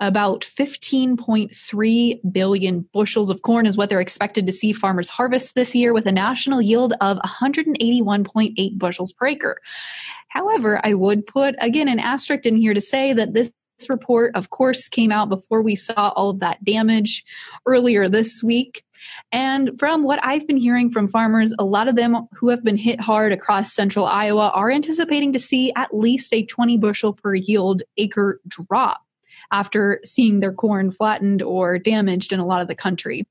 about 0.00 0.40
15.3 0.42 2.32
billion 2.32 2.88
bushels 2.92 3.30
of 3.30 3.42
corn 3.42 3.66
is 3.66 3.76
what 3.76 3.90
they're 3.90 4.00
expected 4.00 4.46
to 4.46 4.52
see 4.52 4.72
farmers 4.72 5.08
harvest 5.08 5.54
this 5.54 5.74
year 5.74 5.92
with 5.92 6.06
a 6.06 6.12
national 6.12 6.62
yield 6.62 6.94
of 7.00 7.18
181.8 7.18 8.78
bushels 8.78 9.12
per 9.12 9.26
acre. 9.26 9.60
However, 10.28 10.80
I 10.82 10.94
would 10.94 11.26
put 11.26 11.54
again 11.60 11.88
an 11.88 11.98
asterisk 11.98 12.46
in 12.46 12.56
here 12.56 12.74
to 12.74 12.80
say 12.80 13.12
that 13.12 13.34
this 13.34 13.52
report, 13.88 14.34
of 14.34 14.50
course, 14.50 14.88
came 14.88 15.10
out 15.10 15.28
before 15.28 15.62
we 15.62 15.74
saw 15.74 16.12
all 16.14 16.30
of 16.30 16.40
that 16.40 16.62
damage 16.64 17.24
earlier 17.66 18.08
this 18.08 18.42
week. 18.42 18.84
And 19.32 19.70
from 19.78 20.02
what 20.02 20.22
I've 20.22 20.46
been 20.46 20.58
hearing 20.58 20.90
from 20.90 21.08
farmers, 21.08 21.54
a 21.58 21.64
lot 21.64 21.88
of 21.88 21.96
them 21.96 22.28
who 22.32 22.50
have 22.50 22.62
been 22.62 22.76
hit 22.76 23.00
hard 23.00 23.32
across 23.32 23.72
central 23.72 24.04
Iowa 24.04 24.50
are 24.54 24.70
anticipating 24.70 25.32
to 25.32 25.38
see 25.38 25.72
at 25.74 25.94
least 25.96 26.34
a 26.34 26.44
20 26.44 26.76
bushel 26.76 27.14
per 27.14 27.34
yield 27.34 27.82
acre 27.96 28.40
drop 28.46 29.00
after 29.52 30.00
seeing 30.04 30.40
their 30.40 30.52
corn 30.52 30.90
flattened 30.90 31.42
or 31.42 31.78
damaged 31.78 32.32
in 32.32 32.40
a 32.40 32.46
lot 32.46 32.62
of 32.62 32.68
the 32.68 32.74
country. 32.74 33.26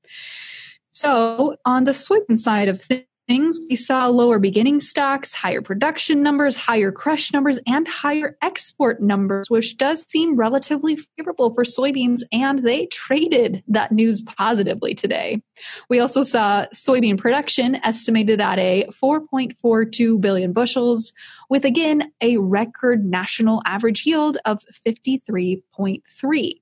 So, 0.90 1.56
on 1.64 1.84
the 1.84 1.92
soybean 1.92 2.38
side 2.38 2.68
of 2.68 2.88
things, 3.30 3.60
we 3.68 3.76
saw 3.76 4.08
lower 4.08 4.40
beginning 4.40 4.80
stocks, 4.80 5.34
higher 5.34 5.62
production 5.62 6.20
numbers, 6.20 6.56
higher 6.56 6.90
crush 6.90 7.32
numbers, 7.32 7.60
and 7.64 7.86
higher 7.86 8.36
export 8.42 9.00
numbers, 9.00 9.48
which 9.48 9.76
does 9.76 10.04
seem 10.10 10.34
relatively 10.34 10.96
favorable 10.96 11.54
for 11.54 11.62
soybeans, 11.62 12.22
and 12.32 12.64
they 12.64 12.86
traded 12.86 13.62
that 13.68 13.92
news 13.92 14.20
positively 14.20 14.96
today. 14.96 15.40
We 15.88 16.00
also 16.00 16.24
saw 16.24 16.66
soybean 16.74 17.18
production 17.18 17.76
estimated 17.84 18.40
at 18.40 18.58
a 18.58 18.86
4.42 19.00 20.20
billion 20.20 20.52
bushels, 20.52 21.12
with 21.48 21.64
again 21.64 22.10
a 22.20 22.36
record 22.38 23.04
national 23.04 23.62
average 23.64 24.04
yield 24.06 24.38
of 24.44 24.64
53.3. 24.84 26.52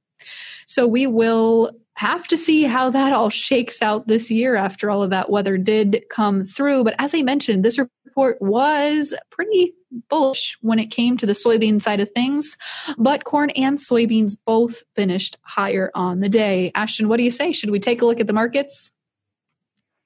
So 0.66 0.86
we 0.86 1.06
will 1.06 1.72
have 1.98 2.28
to 2.28 2.38
see 2.38 2.62
how 2.62 2.90
that 2.90 3.12
all 3.12 3.28
shakes 3.28 3.82
out 3.82 4.06
this 4.06 4.30
year 4.30 4.54
after 4.54 4.88
all 4.88 5.02
of 5.02 5.10
that 5.10 5.30
weather 5.30 5.58
did 5.58 6.04
come 6.10 6.44
through. 6.44 6.84
But 6.84 6.94
as 7.00 7.12
I 7.12 7.22
mentioned, 7.22 7.64
this 7.64 7.76
report 7.76 8.40
was 8.40 9.12
pretty 9.30 9.74
bullish 10.08 10.56
when 10.60 10.78
it 10.78 10.92
came 10.92 11.16
to 11.16 11.26
the 11.26 11.32
soybean 11.32 11.82
side 11.82 11.98
of 11.98 12.08
things, 12.12 12.56
but 12.98 13.24
corn 13.24 13.50
and 13.50 13.78
soybeans 13.78 14.36
both 14.46 14.84
finished 14.94 15.38
higher 15.42 15.90
on 15.96 16.20
the 16.20 16.28
day. 16.28 16.70
Ashton, 16.76 17.08
what 17.08 17.16
do 17.16 17.24
you 17.24 17.32
say? 17.32 17.50
Should 17.50 17.70
we 17.70 17.80
take 17.80 18.00
a 18.00 18.06
look 18.06 18.20
at 18.20 18.28
the 18.28 18.32
markets? 18.32 18.92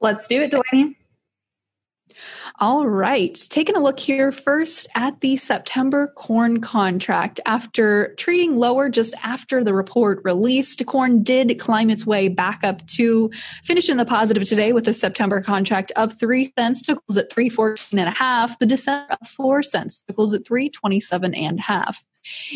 Let's 0.00 0.26
do 0.26 0.40
it, 0.40 0.50
Delaney. 0.50 0.96
All 2.60 2.86
right. 2.86 3.38
Taking 3.48 3.76
a 3.76 3.80
look 3.80 3.98
here 3.98 4.32
first 4.32 4.88
at 4.94 5.20
the 5.20 5.36
September 5.36 6.12
corn 6.16 6.60
contract. 6.60 7.40
After 7.46 8.14
trading 8.16 8.56
lower 8.56 8.88
just 8.88 9.14
after 9.22 9.64
the 9.64 9.74
report 9.74 10.20
released, 10.24 10.84
corn 10.86 11.22
did 11.22 11.58
climb 11.58 11.90
its 11.90 12.06
way 12.06 12.28
back 12.28 12.60
up 12.62 12.86
to 12.88 13.30
finish 13.64 13.88
in 13.88 13.96
the 13.96 14.04
positive 14.04 14.44
today 14.44 14.72
with 14.72 14.84
the 14.84 14.94
September 14.94 15.40
contract 15.40 15.92
up 15.96 16.18
three 16.18 16.52
cents 16.58 16.82
close 16.82 17.18
at 17.18 17.32
314 17.32 17.98
and 17.98 18.08
a 18.08 18.12
half. 18.12 18.58
The 18.58 18.66
December 18.66 19.12
up 19.12 19.26
four 19.26 19.62
cents 19.62 20.04
close 20.14 20.34
at 20.34 20.46
327 20.46 21.34
and 21.34 21.58
a 21.58 21.62
half. 21.62 22.04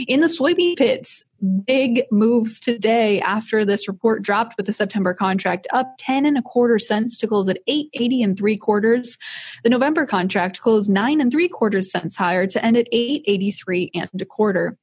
In 0.06 0.20
the 0.20 0.26
soybean 0.26 0.76
pits, 0.76 1.24
big 1.66 2.04
moves 2.10 2.58
today 2.58 3.20
after 3.20 3.64
this 3.64 3.88
report 3.88 4.22
dropped 4.22 4.56
with 4.56 4.66
the 4.66 4.72
September 4.72 5.14
contract 5.14 5.66
up 5.72 5.94
10 5.98 6.26
and 6.26 6.38
a 6.38 6.42
quarter 6.42 6.78
cents 6.78 7.18
to 7.18 7.26
close 7.26 7.48
at 7.48 7.58
880 7.66 8.22
and 8.22 8.38
three 8.38 8.56
quarters. 8.56 9.18
The 9.62 9.70
November 9.70 10.06
contract 10.06 10.60
closed 10.60 10.90
nine 10.90 11.20
and 11.20 11.30
three 11.30 11.48
quarters 11.48 11.90
cents 11.90 12.16
higher 12.16 12.46
to 12.46 12.64
end 12.64 12.76
at 12.76 12.88
883 12.92 13.90
and 13.94 14.10
a 14.20 14.24
quarter. 14.24 14.76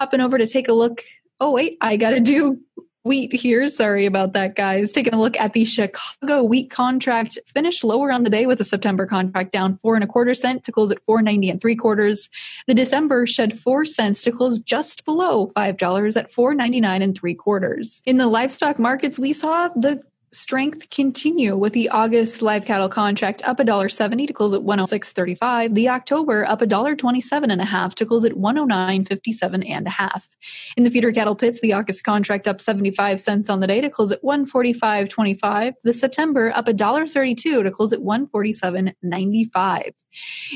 Up 0.00 0.12
and 0.12 0.22
over 0.22 0.38
to 0.38 0.46
take 0.46 0.68
a 0.68 0.72
look. 0.72 1.02
Oh, 1.40 1.52
wait, 1.52 1.76
I 1.80 1.96
got 1.96 2.10
to 2.10 2.20
do 2.20 2.58
wheat 3.06 3.32
here. 3.32 3.68
Sorry 3.68 4.04
about 4.04 4.32
that, 4.34 4.56
guys. 4.56 4.92
Taking 4.92 5.14
a 5.14 5.20
look 5.20 5.38
at 5.38 5.52
the 5.52 5.64
Chicago 5.64 6.42
wheat 6.42 6.70
contract, 6.70 7.38
finished 7.54 7.84
lower 7.84 8.10
on 8.10 8.24
the 8.24 8.30
day 8.30 8.46
with 8.46 8.58
the 8.58 8.64
September 8.64 9.06
contract 9.06 9.52
down 9.52 9.76
four 9.78 9.94
and 9.94 10.04
a 10.04 10.06
quarter 10.06 10.34
cent 10.34 10.64
to 10.64 10.72
close 10.72 10.90
at 10.90 11.02
four 11.04 11.22
ninety 11.22 11.48
and 11.48 11.60
three 11.60 11.76
quarters. 11.76 12.28
The 12.66 12.74
December 12.74 13.26
shed 13.26 13.58
four 13.58 13.84
cents 13.84 14.22
to 14.24 14.32
close 14.32 14.58
just 14.58 15.04
below 15.04 15.46
five 15.46 15.76
dollars 15.76 16.16
at 16.16 16.30
four 16.30 16.54
ninety 16.54 16.80
nine 16.80 17.00
and 17.00 17.16
three 17.16 17.34
quarters. 17.34 18.02
In 18.04 18.16
the 18.16 18.26
livestock 18.26 18.78
markets, 18.78 19.18
we 19.18 19.32
saw 19.32 19.68
the 19.68 20.02
strength 20.32 20.90
continue 20.90 21.56
with 21.56 21.72
the 21.72 21.88
August 21.88 22.42
live 22.42 22.64
cattle 22.64 22.88
contract 22.88 23.42
up 23.46 23.58
$1.70 23.58 24.26
to 24.26 24.32
close 24.32 24.52
at 24.52 24.60
106.35. 24.60 25.74
The 25.74 25.88
October 25.88 26.44
up 26.46 26.60
$1.27 26.60 27.50
and 27.50 27.60
a 27.60 27.64
half 27.64 27.94
to 27.96 28.06
close 28.06 28.24
at 28.24 28.32
109.57 28.32 29.68
and 29.68 29.86
a 29.86 29.90
half. 29.90 30.28
In 30.76 30.84
the 30.84 30.90
feeder 30.90 31.12
cattle 31.12 31.36
pits, 31.36 31.60
the 31.60 31.72
August 31.72 32.04
contract 32.04 32.46
up 32.46 32.60
75 32.60 33.20
cents 33.20 33.48
on 33.48 33.60
the 33.60 33.66
day 33.66 33.80
to 33.80 33.90
close 33.90 34.12
at 34.12 34.22
145.25. 34.22 35.74
The 35.82 35.92
September 35.92 36.52
up 36.54 36.66
$1.32 36.66 37.36
to 37.36 37.70
close 37.70 37.92
at 37.92 38.00
147.95. 38.00 39.92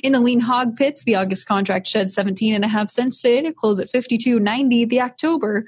In 0.02 0.12
the 0.12 0.20
lean 0.20 0.40
hog 0.40 0.76
pits, 0.76 1.04
the 1.04 1.16
August 1.16 1.46
contract 1.46 1.86
shed 1.86 2.10
17 2.10 2.54
and 2.54 2.64
a 2.64 2.68
half 2.68 2.90
cents 2.90 3.20
today 3.20 3.42
to 3.42 3.52
close 3.52 3.80
at 3.80 3.92
52.90. 3.92 4.88
The 4.88 5.00
October 5.00 5.64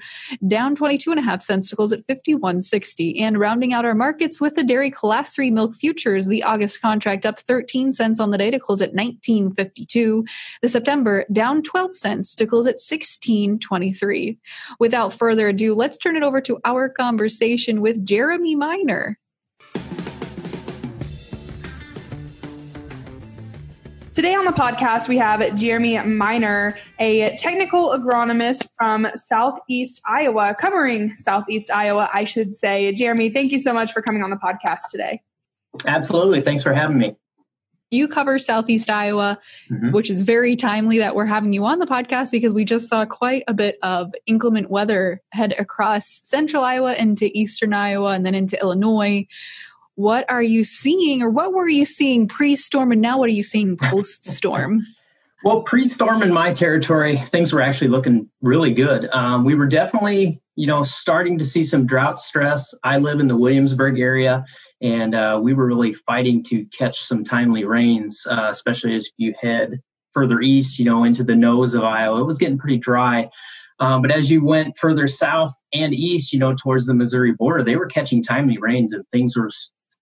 down 0.47 0.75
22 0.75 1.11
and 1.11 1.19
a 1.19 1.23
half 1.23 1.41
cents 1.41 1.69
to 1.69 1.75
close 1.75 1.93
at 1.93 2.05
51.60. 2.07 3.21
And 3.21 3.39
rounding 3.39 3.73
out 3.73 3.85
our 3.93 3.97
markets 3.97 4.41
with 4.41 4.55
the 4.55 4.63
dairy 4.63 4.89
class 4.89 5.35
3 5.35 5.51
milk 5.51 5.75
futures, 5.75 6.25
the 6.25 6.41
August 6.41 6.81
contract 6.81 7.27
up 7.27 7.37
13 7.37 7.93
cents 7.93 8.19
on 8.19 8.31
the 8.31 8.39
day 8.39 8.49
to 8.49 8.57
close 8.57 8.81
at 8.81 8.93
19.52. 8.93 10.27
The 10.63 10.69
September 10.69 11.25
down 11.31 11.61
12 11.61 11.95
cents 11.95 12.33
to 12.35 12.47
close 12.47 12.65
at 12.65 12.77
16.23. 12.77 14.39
Without 14.79 15.13
further 15.13 15.49
ado, 15.49 15.75
let's 15.75 15.99
turn 15.99 16.15
it 16.15 16.23
over 16.23 16.41
to 16.41 16.59
our 16.65 16.89
conversation 16.89 17.81
with 17.81 18.03
Jeremy 18.03 18.55
Miner. 18.55 19.19
Today 24.13 24.35
on 24.35 24.45
the 24.45 24.51
podcast, 24.51 25.07
we 25.07 25.17
have 25.17 25.55
Jeremy 25.55 25.97
Miner, 26.03 26.77
a 26.99 27.35
technical 27.37 27.89
agronomist 27.89 28.67
from 28.75 29.07
Southeast 29.15 30.01
Iowa, 30.05 30.53
covering 30.53 31.15
Southeast 31.15 31.71
Iowa, 31.71 32.07
I 32.13 32.23
should 32.25 32.53
say. 32.53 32.93
Jeremy, 32.93 33.31
thank 33.31 33.51
you 33.51 33.57
so 33.57 33.73
much 33.73 33.91
for 33.91 34.03
coming 34.03 34.21
on 34.21 34.29
the 34.29 34.35
podcast 34.35 34.91
today. 34.91 35.19
Absolutely. 35.87 36.41
Thanks 36.41 36.61
for 36.61 36.73
having 36.73 36.99
me. 36.99 37.15
You 37.89 38.07
cover 38.07 38.37
Southeast 38.37 38.87
Iowa, 38.87 39.39
mm-hmm. 39.71 39.91
which 39.91 40.11
is 40.11 40.21
very 40.21 40.55
timely 40.55 40.99
that 40.99 41.15
we're 41.15 41.25
having 41.25 41.51
you 41.51 41.65
on 41.65 41.79
the 41.79 41.87
podcast 41.87 42.29
because 42.29 42.53
we 42.53 42.65
just 42.65 42.87
saw 42.87 43.05
quite 43.05 43.43
a 43.47 43.53
bit 43.55 43.79
of 43.81 44.13
inclement 44.27 44.69
weather 44.69 45.23
head 45.31 45.55
across 45.57 46.07
central 46.07 46.63
Iowa 46.63 46.93
into 46.93 47.35
eastern 47.35 47.73
Iowa 47.73 48.13
and 48.13 48.23
then 48.23 48.35
into 48.35 48.61
Illinois 48.61 49.25
what 49.95 50.29
are 50.29 50.43
you 50.43 50.63
seeing 50.63 51.21
or 51.21 51.29
what 51.29 51.53
were 51.53 51.67
you 51.67 51.85
seeing 51.85 52.27
pre-storm 52.27 52.91
and 52.91 53.01
now 53.01 53.19
what 53.19 53.27
are 53.27 53.33
you 53.33 53.43
seeing 53.43 53.77
post-storm? 53.81 54.85
Well 55.43 55.61
pre-storm 55.63 56.23
in 56.23 56.33
my 56.33 56.53
territory 56.53 57.17
things 57.17 57.53
were 57.53 57.61
actually 57.61 57.89
looking 57.89 58.29
really 58.41 58.73
good. 58.73 59.09
Um, 59.11 59.43
we 59.43 59.55
were 59.55 59.67
definitely 59.67 60.41
you 60.55 60.67
know 60.67 60.83
starting 60.83 61.37
to 61.39 61.45
see 61.45 61.63
some 61.63 61.85
drought 61.85 62.19
stress. 62.19 62.73
I 62.83 62.97
live 62.97 63.19
in 63.19 63.27
the 63.27 63.37
williamsburg 63.37 63.99
area 63.99 64.45
and 64.81 65.15
uh, 65.15 65.39
we 65.41 65.53
were 65.53 65.65
really 65.65 65.93
fighting 65.93 66.43
to 66.45 66.65
catch 66.65 67.01
some 67.01 67.23
timely 67.23 67.65
rains 67.65 68.25
uh, 68.29 68.49
especially 68.49 68.95
as 68.95 69.09
you 69.17 69.33
head 69.39 69.81
further 70.13 70.41
east 70.41 70.79
you 70.79 70.85
know 70.85 71.03
into 71.03 71.23
the 71.23 71.35
nose 71.35 71.73
of 71.73 71.83
iowa. 71.83 72.21
It 72.21 72.25
was 72.25 72.37
getting 72.37 72.57
pretty 72.57 72.77
dry. 72.77 73.29
Um, 73.79 74.01
but 74.01 74.11
as 74.11 74.29
you 74.31 74.45
went 74.45 74.77
further 74.77 75.07
south 75.07 75.51
and 75.73 75.93
east, 75.93 76.31
you 76.31 76.39
know, 76.39 76.53
towards 76.53 76.85
the 76.85 76.93
Missouri 76.93 77.33
border, 77.33 77.63
they 77.63 77.75
were 77.75 77.87
catching 77.87 78.23
timely 78.23 78.57
rains 78.57 78.93
and 78.93 79.03
things 79.11 79.35
were 79.35 79.49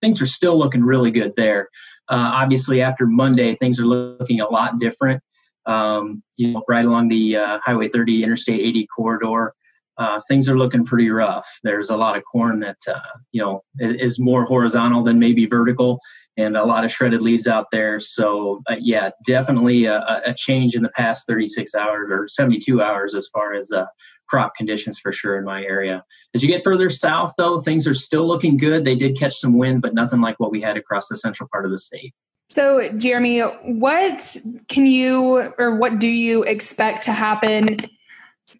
things 0.02 0.20
are 0.20 0.26
still 0.26 0.58
looking 0.58 0.82
really 0.82 1.10
good 1.10 1.32
there. 1.36 1.68
Uh, 2.08 2.32
obviously, 2.34 2.82
after 2.82 3.06
Monday, 3.06 3.54
things 3.54 3.80
are 3.80 3.86
looking 3.86 4.40
a 4.40 4.48
lot 4.48 4.78
different. 4.78 5.22
Um, 5.64 6.22
you 6.36 6.52
know, 6.52 6.64
right 6.68 6.84
along 6.84 7.08
the 7.08 7.36
uh, 7.36 7.58
Highway 7.64 7.88
30, 7.88 8.24
Interstate 8.24 8.60
80 8.60 8.86
corridor, 8.94 9.54
uh, 9.96 10.20
things 10.26 10.48
are 10.48 10.58
looking 10.58 10.84
pretty 10.84 11.10
rough. 11.10 11.46
There's 11.62 11.90
a 11.90 11.96
lot 11.96 12.16
of 12.16 12.24
corn 12.24 12.60
that 12.60 12.78
uh, 12.88 12.98
you 13.30 13.40
know 13.40 13.62
is 13.78 14.18
more 14.18 14.44
horizontal 14.44 15.04
than 15.04 15.18
maybe 15.18 15.46
vertical, 15.46 16.00
and 16.36 16.56
a 16.56 16.64
lot 16.64 16.84
of 16.84 16.90
shredded 16.90 17.22
leaves 17.22 17.46
out 17.46 17.66
there. 17.70 18.00
So, 18.00 18.62
uh, 18.68 18.76
yeah, 18.80 19.10
definitely 19.26 19.84
a, 19.84 20.22
a, 20.26 20.34
change 20.34 20.74
in 20.74 20.82
the 20.82 20.88
past 20.90 21.26
36 21.26 21.74
hours 21.74 22.08
or 22.10 22.26
72 22.26 22.80
hours 22.80 23.14
as 23.14 23.28
far 23.32 23.52
as 23.52 23.70
uh, 23.70 23.84
crop 24.32 24.56
conditions 24.56 24.98
for 24.98 25.12
sure 25.12 25.36
in 25.36 25.44
my 25.44 25.62
area. 25.62 26.02
As 26.34 26.42
you 26.42 26.48
get 26.48 26.64
further 26.64 26.88
south, 26.88 27.34
though, 27.36 27.60
things 27.60 27.86
are 27.86 27.92
still 27.92 28.26
looking 28.26 28.56
good. 28.56 28.82
They 28.82 28.94
did 28.94 29.18
catch 29.18 29.34
some 29.34 29.58
wind, 29.58 29.82
but 29.82 29.92
nothing 29.92 30.22
like 30.22 30.40
what 30.40 30.50
we 30.50 30.58
had 30.62 30.78
across 30.78 31.08
the 31.08 31.18
central 31.18 31.50
part 31.52 31.66
of 31.66 31.70
the 31.70 31.76
state. 31.76 32.14
So, 32.50 32.90
Jeremy, 32.96 33.40
what 33.40 34.38
can 34.68 34.86
you 34.86 35.52
or 35.58 35.76
what 35.76 35.98
do 35.98 36.08
you 36.08 36.44
expect 36.44 37.02
to 37.04 37.12
happen 37.12 37.80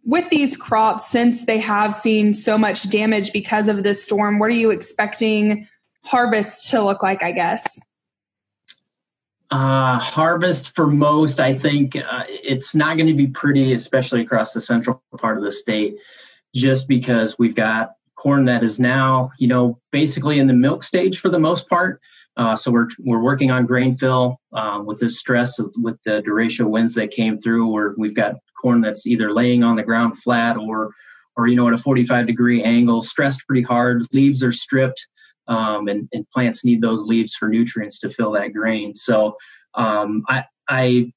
with 0.05 0.29
these 0.29 0.59
crops 0.59 1.09
since 1.09 1.47
they 1.47 1.59
have 1.59 1.95
seen 1.95 2.35
so 2.35 2.59
much 2.59 2.91
damage 2.91 3.33
because 3.33 3.67
of 3.67 3.83
this 3.83 4.05
storm? 4.05 4.39
What 4.39 4.51
are 4.51 4.51
you 4.51 4.71
expecting 4.71 5.67
harvest 6.05 6.69
to 6.69 6.83
look 6.83 7.03
like, 7.03 7.23
I 7.23 7.33
guess? 7.33 7.81
Uh, 9.53 9.99
harvest 9.99 10.75
for 10.75 10.87
most, 10.87 11.39
I 11.39 11.53
think 11.53 11.95
uh, 11.95 12.25
it's 12.27 12.75
not 12.75 12.97
going 12.97 13.09
to 13.09 13.13
be 13.13 13.27
pretty, 13.27 13.75
especially 13.75 14.23
across 14.23 14.55
the 14.55 14.63
central 14.63 15.03
part 15.19 15.37
of 15.37 15.45
the 15.45 15.53
state, 15.53 15.99
just 16.55 16.89
because 16.89 17.39
we've 17.39 17.55
got 17.55 17.91
corn 18.17 18.47
that 18.47 18.65
is 18.65 18.81
now, 18.81 19.31
you 19.39 19.49
know, 19.49 19.79
basically 19.91 20.39
in 20.39 20.47
the 20.47 20.55
milk 20.55 20.83
stage 20.83 21.19
for 21.19 21.29
the 21.29 21.39
most 21.39 21.69
part. 21.69 22.01
Uh, 22.39 22.57
so 22.57 22.71
we're 22.71 22.89
we're 23.01 23.21
working 23.21 23.51
on 23.51 23.67
grain 23.67 23.95
fill 23.95 24.41
uh, 24.55 24.83
with 24.83 25.01
this 25.01 25.19
stress 25.19 25.61
with 25.77 25.99
the 26.07 26.23
derecho 26.23 26.65
winds 26.65 26.95
that 26.95 27.11
came 27.11 27.39
through, 27.39 27.71
where 27.71 27.93
we've 27.99 28.17
got 28.17 28.37
corn 28.59 28.81
that's 28.81 29.07
either 29.07 29.35
laying 29.35 29.63
on 29.63 29.77
the 29.77 29.83
ground 29.83 30.17
flat 30.17 30.57
or 30.57 30.93
or 31.37 31.47
you 31.47 31.57
know 31.57 31.69
at 31.69 31.75
a 31.75 31.79
45 31.79 32.27
degree 32.27 32.63
angle, 32.63 33.03
stressed 33.03 33.47
pretty 33.47 33.61
hard. 33.61 34.07
Leaves 34.13 34.43
are 34.43 34.51
stripped 34.53 35.07
um, 35.49 35.89
and, 35.89 36.09
and, 36.13 36.29
plants 36.31 36.65
need 36.65 36.81
those 36.81 37.03
leaves 37.03 37.35
for 37.35 37.49
nutrients 37.49 37.99
to 37.99 38.11
fill 38.11 38.33
that 38.33 38.53
grain. 38.53 38.95
So 38.95 39.37
um, 39.75 40.23
I, 40.29 40.45
I, 40.69 41.13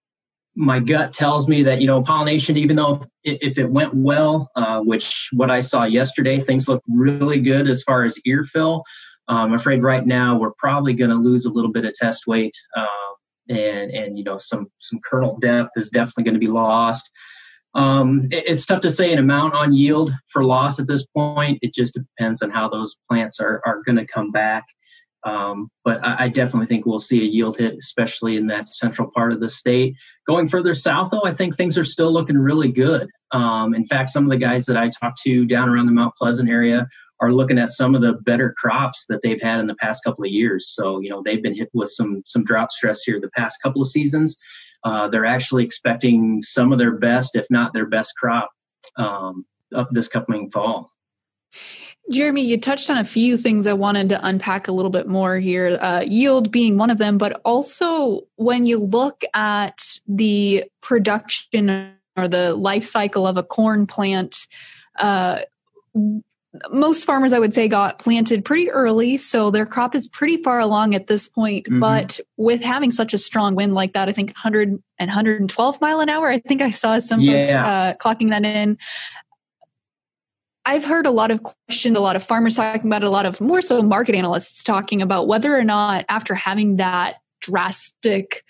my 0.55 0.79
gut 0.79 1.13
tells 1.13 1.47
me 1.47 1.63
that 1.63 1.81
you 1.81 1.87
know 1.87 2.01
pollination, 2.01 2.57
even 2.57 2.75
though 2.75 3.03
if, 3.23 3.37
if 3.41 3.57
it 3.57 3.69
went 3.69 3.93
well, 3.93 4.49
uh, 4.55 4.79
which 4.79 5.29
what 5.33 5.51
I 5.51 5.59
saw 5.59 5.83
yesterday, 5.83 6.39
things 6.39 6.67
looked 6.67 6.85
really 6.89 7.39
good 7.39 7.69
as 7.69 7.83
far 7.83 8.05
as 8.05 8.17
ear 8.25 8.43
fill. 8.43 8.83
I'm 9.27 9.53
afraid 9.53 9.81
right 9.81 10.05
now 10.05 10.37
we're 10.37 10.53
probably 10.57 10.93
going 10.93 11.09
to 11.09 11.15
lose 11.15 11.45
a 11.45 11.49
little 11.49 11.71
bit 11.71 11.85
of 11.85 11.93
test 11.93 12.27
weight, 12.27 12.55
uh, 12.77 12.85
and 13.49 13.91
and 13.91 14.17
you 14.17 14.23
know 14.23 14.37
some 14.37 14.67
some 14.79 14.99
kernel 15.03 15.37
depth 15.39 15.71
is 15.75 15.89
definitely 15.89 16.23
going 16.23 16.35
to 16.35 16.39
be 16.39 16.47
lost. 16.47 17.09
Um, 17.75 18.27
it, 18.31 18.45
it's 18.47 18.65
tough 18.65 18.81
to 18.81 18.91
say 18.91 19.11
an 19.11 19.19
amount 19.19 19.53
on 19.53 19.73
yield 19.73 20.11
for 20.29 20.43
loss 20.43 20.79
at 20.79 20.87
this 20.87 21.05
point. 21.05 21.59
It 21.61 21.73
just 21.73 21.93
depends 21.93 22.41
on 22.41 22.49
how 22.49 22.69
those 22.69 22.95
plants 23.07 23.39
are 23.39 23.61
are 23.65 23.83
going 23.83 23.97
to 23.97 24.07
come 24.07 24.31
back. 24.31 24.63
Um, 25.25 25.69
but 25.83 26.05
I, 26.05 26.25
I, 26.25 26.27
definitely 26.27 26.67
think 26.67 26.85
we'll 26.85 26.99
see 26.99 27.19
a 27.21 27.27
yield 27.27 27.57
hit, 27.57 27.73
especially 27.79 28.37
in 28.37 28.45
that 28.47 28.67
central 28.67 29.09
part 29.09 29.33
of 29.33 29.39
the 29.39 29.49
state. 29.49 29.95
Going 30.27 30.47
further 30.47 30.75
south, 30.75 31.09
though, 31.09 31.23
I 31.25 31.31
think 31.31 31.55
things 31.55 31.79
are 31.79 31.83
still 31.83 32.13
looking 32.13 32.37
really 32.37 32.71
good. 32.71 33.09
Um, 33.31 33.73
in 33.73 33.87
fact, 33.87 34.11
some 34.11 34.23
of 34.23 34.29
the 34.29 34.37
guys 34.37 34.67
that 34.67 34.77
I 34.77 34.89
talked 34.89 35.21
to 35.23 35.45
down 35.47 35.67
around 35.67 35.87
the 35.87 35.93
Mount 35.93 36.13
Pleasant 36.15 36.47
area 36.47 36.87
are 37.21 37.31
looking 37.31 37.57
at 37.57 37.71
some 37.71 37.95
of 37.95 38.01
the 38.01 38.13
better 38.13 38.53
crops 38.57 39.05
that 39.09 39.21
they've 39.23 39.41
had 39.41 39.59
in 39.59 39.65
the 39.65 39.75
past 39.75 40.03
couple 40.03 40.23
of 40.23 40.31
years. 40.31 40.71
So, 40.75 40.99
you 40.99 41.09
know, 41.09 41.23
they've 41.25 41.41
been 41.41 41.55
hit 41.55 41.69
with 41.73 41.89
some 41.89 42.21
some 42.25 42.43
drought 42.43 42.71
stress 42.71 43.01
here 43.01 43.19
the 43.19 43.29
past 43.29 43.57
couple 43.63 43.81
of 43.81 43.87
seasons. 43.87 44.37
Uh, 44.85 45.07
they're 45.07 45.25
actually 45.25 45.65
expecting 45.65 46.41
some 46.41 46.71
of 46.71 46.77
their 46.77 46.95
best, 46.95 47.35
if 47.35 47.47
not 47.49 47.73
their 47.73 47.87
best 47.87 48.13
crop, 48.15 48.49
um, 48.97 49.43
up 49.75 49.89
this 49.91 50.07
coming 50.07 50.49
fall. 50.51 50.89
Jeremy, 52.11 52.43
you 52.43 52.59
touched 52.59 52.91
on 52.91 52.97
a 52.97 53.03
few 53.03 53.35
things 53.35 53.65
I 53.65 53.73
wanted 53.73 54.09
to 54.09 54.25
unpack 54.25 54.67
a 54.67 54.71
little 54.71 54.91
bit 54.91 55.07
more 55.07 55.39
here, 55.39 55.79
uh, 55.81 56.01
yield 56.05 56.51
being 56.51 56.77
one 56.77 56.91
of 56.91 56.99
them, 56.99 57.17
but 57.17 57.41
also 57.43 58.21
when 58.35 58.65
you 58.65 58.77
look 58.77 59.23
at 59.33 59.79
the 60.07 60.65
production 60.81 61.95
or 62.15 62.27
the 62.27 62.53
life 62.53 62.83
cycle 62.83 63.25
of 63.25 63.37
a 63.37 63.43
corn 63.43 63.87
plant, 63.87 64.45
uh, 64.99 65.39
most 66.71 67.05
farmers, 67.05 67.33
I 67.33 67.39
would 67.39 67.53
say, 67.53 67.67
got 67.67 67.99
planted 67.99 68.45
pretty 68.45 68.69
early, 68.69 69.17
so 69.17 69.51
their 69.51 69.65
crop 69.65 69.95
is 69.95 70.07
pretty 70.07 70.41
far 70.43 70.59
along 70.59 70.95
at 70.95 71.07
this 71.07 71.27
point. 71.27 71.65
Mm-hmm. 71.65 71.79
But 71.79 72.19
with 72.37 72.61
having 72.61 72.91
such 72.91 73.13
a 73.13 73.17
strong 73.17 73.55
wind 73.55 73.73
like 73.73 73.93
that, 73.93 74.09
I 74.09 74.11
think 74.11 74.29
100 74.29 74.69
and 74.69 74.81
112 74.97 75.81
mile 75.81 75.99
an 75.99 76.09
hour, 76.09 76.29
I 76.29 76.39
think 76.39 76.61
I 76.61 76.71
saw 76.71 76.99
some 76.99 77.21
yeah. 77.21 77.41
folks 77.41 77.53
uh, 77.53 78.07
clocking 78.07 78.29
that 78.31 78.45
in. 78.45 78.77
I've 80.65 80.83
heard 80.83 81.05
a 81.05 81.11
lot 81.11 81.29
of 81.29 81.43
questions, 81.43 81.95
a 81.95 82.01
lot 82.01 82.15
of 82.15 82.23
farmers 82.23 82.55
talking 82.55 82.87
about 82.87 83.03
it, 83.03 83.07
a 83.07 83.11
lot 83.11 83.27
of 83.27 83.39
more 83.39 83.61
so 83.61 83.83
market 83.83 84.15
analysts 84.15 84.63
talking 84.63 85.01
about 85.01 85.27
whether 85.27 85.55
or 85.55 85.63
not 85.63 86.05
after 86.09 86.33
having 86.33 86.77
that 86.77 87.17
drastic 87.39 88.43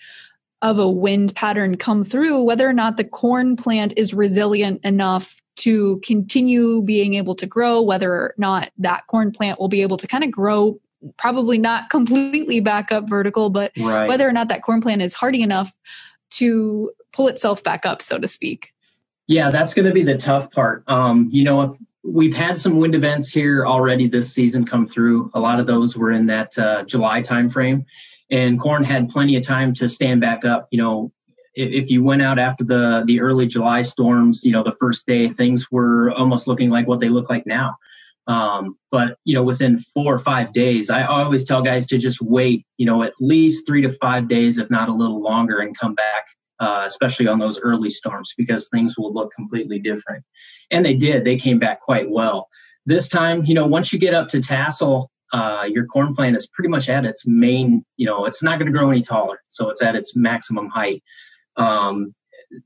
of 0.62 0.78
a 0.78 0.88
wind 0.88 1.34
pattern 1.34 1.76
come 1.76 2.04
through, 2.04 2.42
whether 2.42 2.66
or 2.66 2.72
not 2.72 2.96
the 2.96 3.04
corn 3.04 3.56
plant 3.56 3.92
is 3.96 4.14
resilient 4.14 4.82
enough 4.82 5.42
to 5.56 6.00
continue 6.04 6.82
being 6.82 7.14
able 7.14 7.34
to 7.34 7.46
grow, 7.46 7.80
whether 7.82 8.12
or 8.12 8.34
not 8.36 8.70
that 8.78 9.06
corn 9.06 9.32
plant 9.32 9.58
will 9.58 9.68
be 9.68 9.82
able 9.82 9.96
to 9.96 10.06
kind 10.06 10.22
of 10.22 10.30
grow, 10.30 10.78
probably 11.16 11.58
not 11.58 11.90
completely 11.90 12.60
back 12.60 12.92
up 12.92 13.08
vertical, 13.08 13.50
but 13.50 13.72
right. 13.78 14.08
whether 14.08 14.28
or 14.28 14.32
not 14.32 14.48
that 14.48 14.62
corn 14.62 14.80
plant 14.80 15.02
is 15.02 15.14
hardy 15.14 15.42
enough 15.42 15.72
to 16.30 16.92
pull 17.12 17.28
itself 17.28 17.62
back 17.62 17.86
up, 17.86 18.02
so 18.02 18.18
to 18.18 18.28
speak. 18.28 18.72
Yeah, 19.28 19.50
that's 19.50 19.74
going 19.74 19.86
to 19.86 19.92
be 19.92 20.04
the 20.04 20.16
tough 20.16 20.52
part. 20.52 20.84
Um, 20.86 21.28
you 21.32 21.42
know, 21.42 21.76
we've 22.04 22.34
had 22.34 22.58
some 22.58 22.76
wind 22.76 22.94
events 22.94 23.28
here 23.28 23.66
already 23.66 24.06
this 24.06 24.32
season 24.32 24.64
come 24.64 24.86
through. 24.86 25.30
A 25.34 25.40
lot 25.40 25.58
of 25.58 25.66
those 25.66 25.96
were 25.96 26.12
in 26.12 26.26
that 26.26 26.56
uh, 26.58 26.84
July 26.84 27.22
timeframe, 27.22 27.84
and 28.30 28.60
corn 28.60 28.84
had 28.84 29.08
plenty 29.08 29.36
of 29.36 29.44
time 29.44 29.74
to 29.74 29.88
stand 29.88 30.20
back 30.20 30.44
up. 30.44 30.68
You 30.70 30.78
know, 30.78 31.12
if, 31.56 31.90
you 31.90 32.02
went 32.02 32.22
out 32.22 32.38
after 32.38 32.64
the 32.64 33.02
the 33.06 33.20
early 33.20 33.46
July 33.46 33.82
storms, 33.82 34.44
you 34.44 34.52
know, 34.52 34.62
the 34.62 34.76
first 34.78 35.06
day 35.06 35.28
things 35.28 35.70
were 35.70 36.12
almost 36.12 36.46
looking 36.46 36.70
like 36.70 36.86
what 36.86 37.00
they 37.00 37.08
look 37.08 37.30
like 37.30 37.46
now. 37.46 37.76
Um, 38.28 38.76
but 38.90 39.18
you 39.24 39.34
know, 39.34 39.42
within 39.42 39.78
four 39.78 40.14
or 40.14 40.18
five 40.18 40.52
days, 40.52 40.90
I 40.90 41.04
always 41.04 41.44
tell 41.44 41.62
guys 41.62 41.86
to 41.88 41.98
just 41.98 42.20
wait. 42.20 42.66
You 42.76 42.86
know, 42.86 43.02
at 43.02 43.14
least 43.20 43.66
three 43.66 43.82
to 43.82 43.90
five 43.90 44.28
days, 44.28 44.58
if 44.58 44.70
not 44.70 44.88
a 44.88 44.94
little 44.94 45.22
longer, 45.22 45.60
and 45.60 45.76
come 45.78 45.94
back 45.94 46.26
uh, 46.60 46.84
especially 46.86 47.26
on 47.26 47.38
those 47.38 47.60
early 47.60 47.90
storms, 47.90 48.32
because 48.36 48.68
things 48.68 48.96
will 48.96 49.12
look 49.12 49.32
completely 49.34 49.78
different. 49.78 50.24
And 50.70 50.84
they 50.84 50.94
did. 50.94 51.24
They 51.24 51.36
came 51.36 51.58
back 51.58 51.80
quite 51.80 52.10
well. 52.10 52.48
This 52.86 53.08
time, 53.08 53.44
you 53.44 53.54
know, 53.54 53.66
once 53.66 53.92
you 53.92 53.98
get 53.98 54.14
up 54.14 54.28
to 54.28 54.40
tassel, 54.40 55.10
uh, 55.32 55.64
your 55.68 55.86
corn 55.86 56.14
plant 56.14 56.36
is 56.36 56.46
pretty 56.46 56.68
much 56.68 56.88
at 56.88 57.04
its 57.04 57.26
main, 57.26 57.84
you 57.96 58.06
know, 58.06 58.26
it's 58.26 58.42
not 58.42 58.58
going 58.58 58.72
to 58.72 58.76
grow 58.76 58.90
any 58.90 59.02
taller. 59.02 59.40
So 59.48 59.70
it's 59.70 59.82
at 59.82 59.96
its 59.96 60.16
maximum 60.16 60.68
height. 60.68 61.02
Um, 61.56 62.14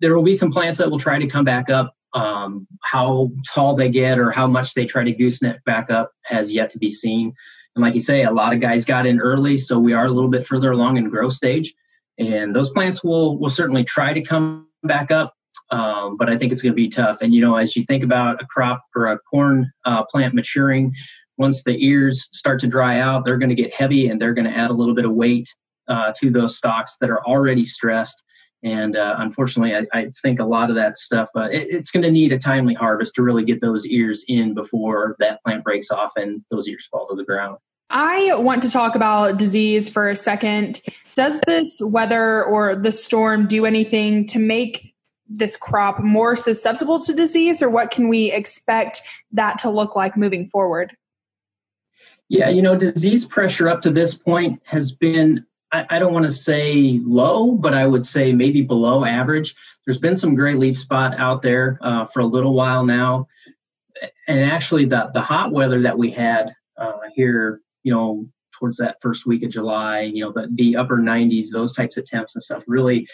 there 0.00 0.14
will 0.14 0.22
be 0.22 0.34
some 0.34 0.52
plants 0.52 0.78
that 0.78 0.90
will 0.90 0.98
try 0.98 1.18
to 1.18 1.26
come 1.26 1.44
back 1.44 1.70
up. 1.70 1.94
Um, 2.12 2.66
how 2.82 3.30
tall 3.54 3.76
they 3.76 3.88
get 3.88 4.18
or 4.18 4.32
how 4.32 4.48
much 4.48 4.74
they 4.74 4.84
try 4.84 5.04
to 5.04 5.12
gooseneck 5.12 5.64
back 5.64 5.90
up 5.90 6.10
has 6.24 6.52
yet 6.52 6.70
to 6.72 6.78
be 6.78 6.90
seen. 6.90 7.32
And 7.76 7.84
like 7.84 7.94
you 7.94 8.00
say, 8.00 8.24
a 8.24 8.32
lot 8.32 8.52
of 8.52 8.60
guys 8.60 8.84
got 8.84 9.06
in 9.06 9.20
early, 9.20 9.56
so 9.58 9.78
we 9.78 9.92
are 9.92 10.06
a 10.06 10.10
little 10.10 10.30
bit 10.30 10.44
further 10.44 10.72
along 10.72 10.96
in 10.96 11.08
growth 11.08 11.34
stage 11.34 11.72
and 12.20 12.54
those 12.54 12.70
plants 12.70 13.02
will 13.02 13.38
will 13.38 13.50
certainly 13.50 13.82
try 13.82 14.12
to 14.12 14.20
come 14.20 14.68
back 14.84 15.10
up 15.10 15.34
um, 15.70 16.16
but 16.16 16.28
i 16.28 16.36
think 16.36 16.52
it's 16.52 16.62
going 16.62 16.72
to 16.72 16.76
be 16.76 16.88
tough 16.88 17.18
and 17.22 17.34
you 17.34 17.40
know 17.40 17.56
as 17.56 17.74
you 17.74 17.84
think 17.86 18.04
about 18.04 18.40
a 18.40 18.46
crop 18.46 18.82
or 18.94 19.06
a 19.06 19.18
corn 19.18 19.70
uh, 19.84 20.04
plant 20.04 20.34
maturing 20.34 20.94
once 21.38 21.62
the 21.62 21.84
ears 21.84 22.28
start 22.32 22.60
to 22.60 22.66
dry 22.66 23.00
out 23.00 23.24
they're 23.24 23.38
going 23.38 23.48
to 23.48 23.54
get 23.54 23.74
heavy 23.74 24.08
and 24.08 24.20
they're 24.20 24.34
going 24.34 24.46
to 24.46 24.56
add 24.56 24.70
a 24.70 24.74
little 24.74 24.94
bit 24.94 25.04
of 25.04 25.12
weight 25.12 25.48
uh, 25.88 26.12
to 26.16 26.30
those 26.30 26.56
stalks 26.56 26.96
that 27.00 27.10
are 27.10 27.24
already 27.26 27.64
stressed 27.64 28.22
and 28.62 28.96
uh, 28.96 29.16
unfortunately 29.18 29.74
I, 29.74 29.86
I, 29.98 30.08
think 30.22 30.38
a 30.38 30.44
lot 30.44 30.70
of 30.70 30.76
that 30.76 30.96
stuff 30.98 31.28
uh, 31.36 31.48
it, 31.50 31.68
it's 31.70 31.90
going 31.90 32.02
to 32.02 32.10
need 32.10 32.32
a 32.32 32.38
timely 32.38 32.74
harvest 32.74 33.14
to 33.14 33.22
really 33.22 33.44
get 33.44 33.60
those 33.60 33.86
ears 33.86 34.24
in 34.28 34.54
before 34.54 35.16
that 35.18 35.42
plant 35.42 35.64
breaks 35.64 35.90
off 35.90 36.12
and 36.16 36.42
those 36.50 36.68
ears 36.68 36.86
fall 36.90 37.08
to 37.08 37.16
the 37.16 37.24
ground 37.24 37.58
I 37.90 38.34
want 38.36 38.62
to 38.62 38.70
talk 38.70 38.94
about 38.94 39.36
disease 39.36 39.88
for 39.88 40.08
a 40.08 40.14
second. 40.14 40.80
Does 41.16 41.40
this 41.46 41.80
weather 41.82 42.44
or 42.44 42.76
the 42.76 42.92
storm 42.92 43.48
do 43.48 43.66
anything 43.66 44.28
to 44.28 44.38
make 44.38 44.94
this 45.28 45.56
crop 45.56 46.00
more 46.00 46.36
susceptible 46.36 47.00
to 47.00 47.12
disease, 47.12 47.62
or 47.62 47.70
what 47.70 47.90
can 47.90 48.08
we 48.08 48.32
expect 48.32 49.00
that 49.32 49.58
to 49.60 49.70
look 49.70 49.96
like 49.96 50.16
moving 50.16 50.48
forward? 50.48 50.96
Yeah, 52.28 52.48
you 52.48 52.62
know, 52.62 52.76
disease 52.76 53.24
pressure 53.24 53.68
up 53.68 53.82
to 53.82 53.90
this 53.90 54.14
point 54.14 54.60
has 54.64 54.92
been, 54.92 55.44
I, 55.72 55.86
I 55.90 55.98
don't 55.98 56.12
want 56.12 56.24
to 56.24 56.30
say 56.30 57.00
low, 57.04 57.52
but 57.52 57.74
I 57.74 57.86
would 57.86 58.04
say 58.04 58.32
maybe 58.32 58.62
below 58.62 59.04
average. 59.04 59.54
There's 59.84 59.98
been 59.98 60.16
some 60.16 60.34
gray 60.34 60.54
leaf 60.54 60.78
spot 60.78 61.18
out 61.18 61.42
there 61.42 61.78
uh, 61.82 62.06
for 62.06 62.20
a 62.20 62.26
little 62.26 62.54
while 62.54 62.84
now. 62.84 63.28
And 64.28 64.40
actually, 64.40 64.86
the, 64.86 65.10
the 65.12 65.20
hot 65.20 65.52
weather 65.52 65.82
that 65.82 65.98
we 65.98 66.10
had 66.10 66.54
uh, 66.78 66.98
here 67.14 67.60
you 67.82 67.92
know, 67.92 68.28
towards 68.52 68.76
that 68.78 68.96
first 69.00 69.26
week 69.26 69.42
of 69.42 69.50
July, 69.50 70.00
you 70.00 70.24
know, 70.24 70.32
the, 70.32 70.48
the 70.54 70.76
upper 70.76 70.98
90s, 70.98 71.46
those 71.52 71.72
types 71.72 71.96
of 71.96 72.04
temps 72.04 72.34
and 72.34 72.42
stuff 72.42 72.62
really 72.66 73.06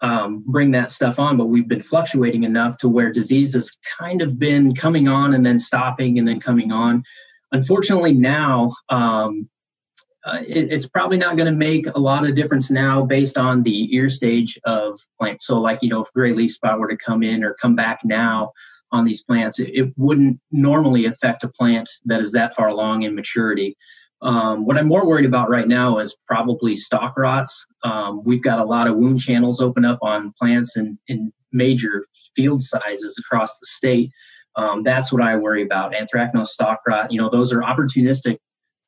um, 0.00 0.44
bring 0.46 0.70
that 0.72 0.90
stuff 0.90 1.18
on. 1.18 1.36
But 1.36 1.46
we've 1.46 1.68
been 1.68 1.82
fluctuating 1.82 2.44
enough 2.44 2.78
to 2.78 2.88
where 2.88 3.12
disease 3.12 3.54
has 3.54 3.76
kind 3.98 4.22
of 4.22 4.38
been 4.38 4.74
coming 4.74 5.08
on 5.08 5.34
and 5.34 5.44
then 5.44 5.58
stopping 5.58 6.18
and 6.18 6.28
then 6.28 6.40
coming 6.40 6.70
on. 6.70 7.02
Unfortunately, 7.50 8.12
now 8.12 8.74
um, 8.88 9.48
uh, 10.24 10.42
it, 10.46 10.72
it's 10.72 10.86
probably 10.86 11.16
not 11.16 11.36
going 11.36 11.50
to 11.50 11.56
make 11.56 11.86
a 11.86 11.98
lot 11.98 12.28
of 12.28 12.34
difference 12.34 12.70
now 12.70 13.04
based 13.04 13.38
on 13.38 13.62
the 13.62 13.94
ear 13.94 14.08
stage 14.08 14.58
of 14.64 15.00
plants. 15.18 15.46
So, 15.46 15.60
like, 15.60 15.78
you 15.80 15.88
know, 15.88 16.02
if 16.02 16.12
gray 16.12 16.32
leaf 16.32 16.52
spot 16.52 16.78
were 16.78 16.88
to 16.88 16.96
come 16.96 17.22
in 17.22 17.44
or 17.44 17.54
come 17.54 17.76
back 17.76 18.00
now, 18.04 18.52
on 18.90 19.04
these 19.04 19.22
plants, 19.22 19.58
it, 19.58 19.70
it, 19.74 19.92
wouldn't 19.96 20.40
normally 20.50 21.06
affect 21.06 21.44
a 21.44 21.48
plant 21.48 21.88
that 22.06 22.20
is 22.20 22.32
that 22.32 22.54
far 22.54 22.68
along 22.68 23.02
in 23.02 23.14
maturity. 23.14 23.76
Um, 24.22 24.64
what 24.64 24.76
I'm 24.78 24.88
more 24.88 25.06
worried 25.06 25.26
about 25.26 25.50
right 25.50 25.68
now 25.68 25.98
is 25.98 26.16
probably 26.26 26.74
stalk 26.74 27.16
rots. 27.16 27.64
Um, 27.84 28.22
we've 28.24 28.42
got 28.42 28.58
a 28.58 28.64
lot 28.64 28.88
of 28.88 28.96
wound 28.96 29.20
channels 29.20 29.60
open 29.60 29.84
up 29.84 29.98
on 30.02 30.32
plants 30.38 30.76
in, 30.76 30.98
in 31.06 31.32
major 31.52 32.06
field 32.34 32.62
sizes 32.62 33.16
across 33.18 33.58
the 33.58 33.66
state. 33.66 34.10
Um, 34.56 34.82
that's 34.82 35.12
what 35.12 35.22
I 35.22 35.36
worry 35.36 35.62
about. 35.62 35.92
Anthracnose 35.92 36.48
stalk 36.48 36.80
rot, 36.86 37.12
you 37.12 37.20
know, 37.20 37.30
those 37.30 37.52
are 37.52 37.60
opportunistic 37.60 38.38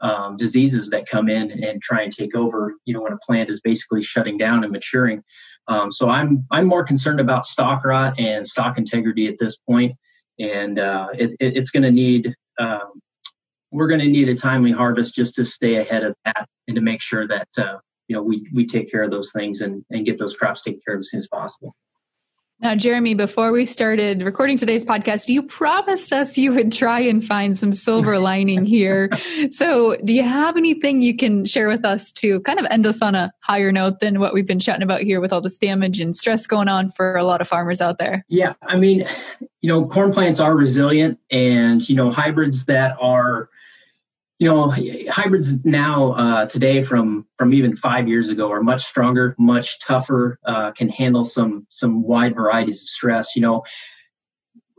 um, 0.00 0.36
diseases 0.36 0.88
that 0.90 1.06
come 1.06 1.28
in 1.28 1.50
and 1.64 1.82
try 1.82 2.02
and 2.02 2.12
take 2.12 2.34
over, 2.34 2.74
you 2.84 2.94
know, 2.94 3.02
when 3.02 3.12
a 3.12 3.18
plant 3.18 3.50
is 3.50 3.60
basically 3.60 4.02
shutting 4.02 4.38
down 4.38 4.64
and 4.64 4.72
maturing. 4.72 5.22
Um, 5.68 5.92
so 5.92 6.08
I'm 6.08 6.44
I'm 6.50 6.66
more 6.66 6.84
concerned 6.84 7.20
about 7.20 7.44
stalk 7.44 7.84
rot 7.84 8.18
and 8.18 8.46
stalk 8.46 8.78
integrity 8.78 9.28
at 9.28 9.38
this 9.38 9.56
point, 9.58 9.94
and 10.38 10.78
uh, 10.78 11.08
it, 11.12 11.30
it, 11.38 11.56
it's 11.56 11.70
going 11.70 11.82
to 11.82 11.90
need 11.90 12.34
um, 12.58 13.00
we're 13.70 13.86
going 13.86 14.00
to 14.00 14.08
need 14.08 14.28
a 14.28 14.34
timely 14.34 14.72
harvest 14.72 15.14
just 15.14 15.34
to 15.36 15.44
stay 15.44 15.76
ahead 15.76 16.02
of 16.02 16.14
that 16.24 16.48
and 16.66 16.74
to 16.74 16.80
make 16.80 17.00
sure 17.00 17.28
that 17.28 17.48
uh, 17.58 17.76
you 18.08 18.16
know 18.16 18.22
we 18.22 18.46
we 18.52 18.66
take 18.66 18.90
care 18.90 19.02
of 19.02 19.10
those 19.10 19.32
things 19.32 19.60
and 19.60 19.84
and 19.90 20.06
get 20.06 20.18
those 20.18 20.34
crops 20.34 20.62
taken 20.62 20.80
care 20.84 20.94
of 20.94 21.00
as 21.00 21.10
soon 21.10 21.18
as 21.18 21.28
possible. 21.28 21.74
Now, 22.62 22.74
Jeremy, 22.74 23.14
before 23.14 23.52
we 23.52 23.64
started 23.64 24.22
recording 24.22 24.58
today's 24.58 24.84
podcast, 24.84 25.28
you 25.28 25.42
promised 25.42 26.12
us 26.12 26.36
you 26.36 26.52
would 26.52 26.70
try 26.70 27.00
and 27.00 27.24
find 27.24 27.58
some 27.58 27.72
silver 27.72 28.18
lining 28.20 28.66
here. 28.66 29.08
So, 29.50 29.96
do 30.04 30.12
you 30.12 30.22
have 30.22 30.58
anything 30.58 31.00
you 31.00 31.16
can 31.16 31.46
share 31.46 31.68
with 31.68 31.86
us 31.86 32.12
to 32.12 32.40
kind 32.40 32.58
of 32.58 32.66
end 32.68 32.86
us 32.86 33.00
on 33.00 33.14
a 33.14 33.32
higher 33.40 33.72
note 33.72 34.00
than 34.00 34.20
what 34.20 34.34
we've 34.34 34.46
been 34.46 34.60
chatting 34.60 34.82
about 34.82 35.00
here 35.00 35.22
with 35.22 35.32
all 35.32 35.40
this 35.40 35.56
damage 35.56 36.00
and 36.00 36.14
stress 36.14 36.46
going 36.46 36.68
on 36.68 36.90
for 36.90 37.16
a 37.16 37.24
lot 37.24 37.40
of 37.40 37.48
farmers 37.48 37.80
out 37.80 37.96
there? 37.96 38.26
Yeah, 38.28 38.52
I 38.60 38.76
mean, 38.76 39.06
you 39.62 39.68
know, 39.68 39.86
corn 39.86 40.12
plants 40.12 40.38
are 40.38 40.54
resilient 40.54 41.18
and, 41.30 41.88
you 41.88 41.96
know, 41.96 42.10
hybrids 42.10 42.66
that 42.66 42.94
are 43.00 43.48
you 44.40 44.48
know 44.48 44.74
hybrids 45.10 45.64
now 45.66 46.12
uh, 46.12 46.46
today 46.46 46.82
from 46.82 47.26
from 47.36 47.52
even 47.52 47.76
five 47.76 48.08
years 48.08 48.30
ago 48.30 48.50
are 48.50 48.62
much 48.62 48.82
stronger 48.82 49.36
much 49.38 49.78
tougher 49.80 50.38
uh, 50.46 50.72
can 50.72 50.88
handle 50.88 51.24
some 51.24 51.66
some 51.68 52.02
wide 52.02 52.34
varieties 52.34 52.82
of 52.82 52.88
stress. 52.88 53.36
You 53.36 53.42
know 53.42 53.62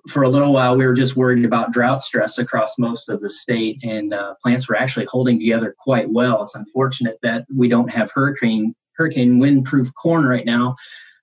for 0.10 0.24
a 0.24 0.30
little 0.30 0.52
while 0.52 0.76
we 0.76 0.84
were 0.84 0.95
just 0.95 1.15
worried 1.15 1.45
about 1.45 1.71
drought 1.71 2.04
stress 2.04 2.39
across 2.39 2.80
most 2.80 3.08
of 3.08 3.21
the 3.21 3.30
state 3.30 3.80
and 3.84 4.15
uh, 4.15 4.34
plants 4.41 4.67
were 4.67 4.76
actually 4.76 5.06
holding 5.06 5.38
together 5.38 5.76
quite 5.78 6.10
well. 6.10 6.41
It's 6.41 6.56
unfortunate 6.56 7.19
that 7.21 7.45
we 7.56 7.69
don't 7.69 7.89
have 7.89 8.12
hurricane 8.12 8.74
hurricane 8.93 9.38
wind 9.38 9.65
proof 9.65 9.91
corn 9.93 10.26
right 10.26 10.45
now. 10.45 10.76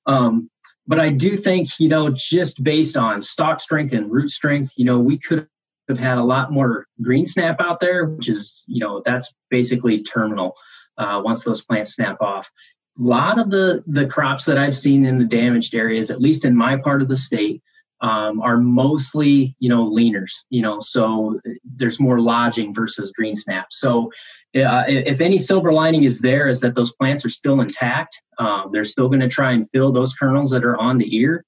Um, 0.06 0.48
but 0.86 1.00
i 1.00 1.10
do 1.10 1.36
think 1.36 1.68
you 1.80 1.88
know 1.88 2.08
just 2.08 2.62
based 2.62 2.96
on 2.96 3.20
stalk 3.20 3.60
strength 3.60 3.92
and 3.92 4.10
root 4.12 4.30
strength 4.30 4.72
you 4.76 4.84
know 4.84 5.00
we 5.00 5.18
could 5.18 5.48
have 5.88 5.98
had 5.98 6.18
a 6.18 6.24
lot 6.24 6.52
more 6.52 6.86
green 7.00 7.26
snap 7.26 7.60
out 7.60 7.80
there, 7.80 8.06
which 8.06 8.28
is, 8.28 8.62
you 8.66 8.80
know, 8.80 9.02
that's 9.04 9.32
basically 9.50 10.02
terminal 10.02 10.54
uh, 10.98 11.20
once 11.24 11.44
those 11.44 11.64
plants 11.64 11.94
snap 11.94 12.20
off. 12.20 12.50
A 12.98 13.02
lot 13.02 13.38
of 13.38 13.50
the, 13.50 13.82
the 13.86 14.06
crops 14.06 14.44
that 14.46 14.58
I've 14.58 14.76
seen 14.76 15.04
in 15.04 15.18
the 15.18 15.24
damaged 15.24 15.74
areas, 15.74 16.10
at 16.10 16.20
least 16.20 16.44
in 16.44 16.56
my 16.56 16.76
part 16.76 17.00
of 17.00 17.08
the 17.08 17.16
state, 17.16 17.62
um, 18.00 18.40
are 18.42 18.58
mostly, 18.58 19.56
you 19.58 19.68
know, 19.68 19.88
leaners, 19.90 20.32
you 20.50 20.62
know, 20.62 20.78
so 20.78 21.40
there's 21.64 21.98
more 21.98 22.20
lodging 22.20 22.72
versus 22.72 23.12
green 23.12 23.34
snap. 23.34 23.68
So 23.70 24.10
uh, 24.56 24.84
if 24.86 25.20
any 25.20 25.38
silver 25.38 25.72
lining 25.72 26.04
is 26.04 26.20
there 26.20 26.48
is 26.48 26.60
that 26.60 26.74
those 26.74 26.92
plants 26.92 27.24
are 27.24 27.30
still 27.30 27.60
intact. 27.60 28.20
Um, 28.38 28.70
they're 28.72 28.84
still 28.84 29.08
going 29.08 29.20
to 29.20 29.28
try 29.28 29.52
and 29.52 29.68
fill 29.70 29.92
those 29.92 30.14
kernels 30.14 30.50
that 30.50 30.64
are 30.64 30.76
on 30.76 30.98
the 30.98 31.16
ear. 31.16 31.44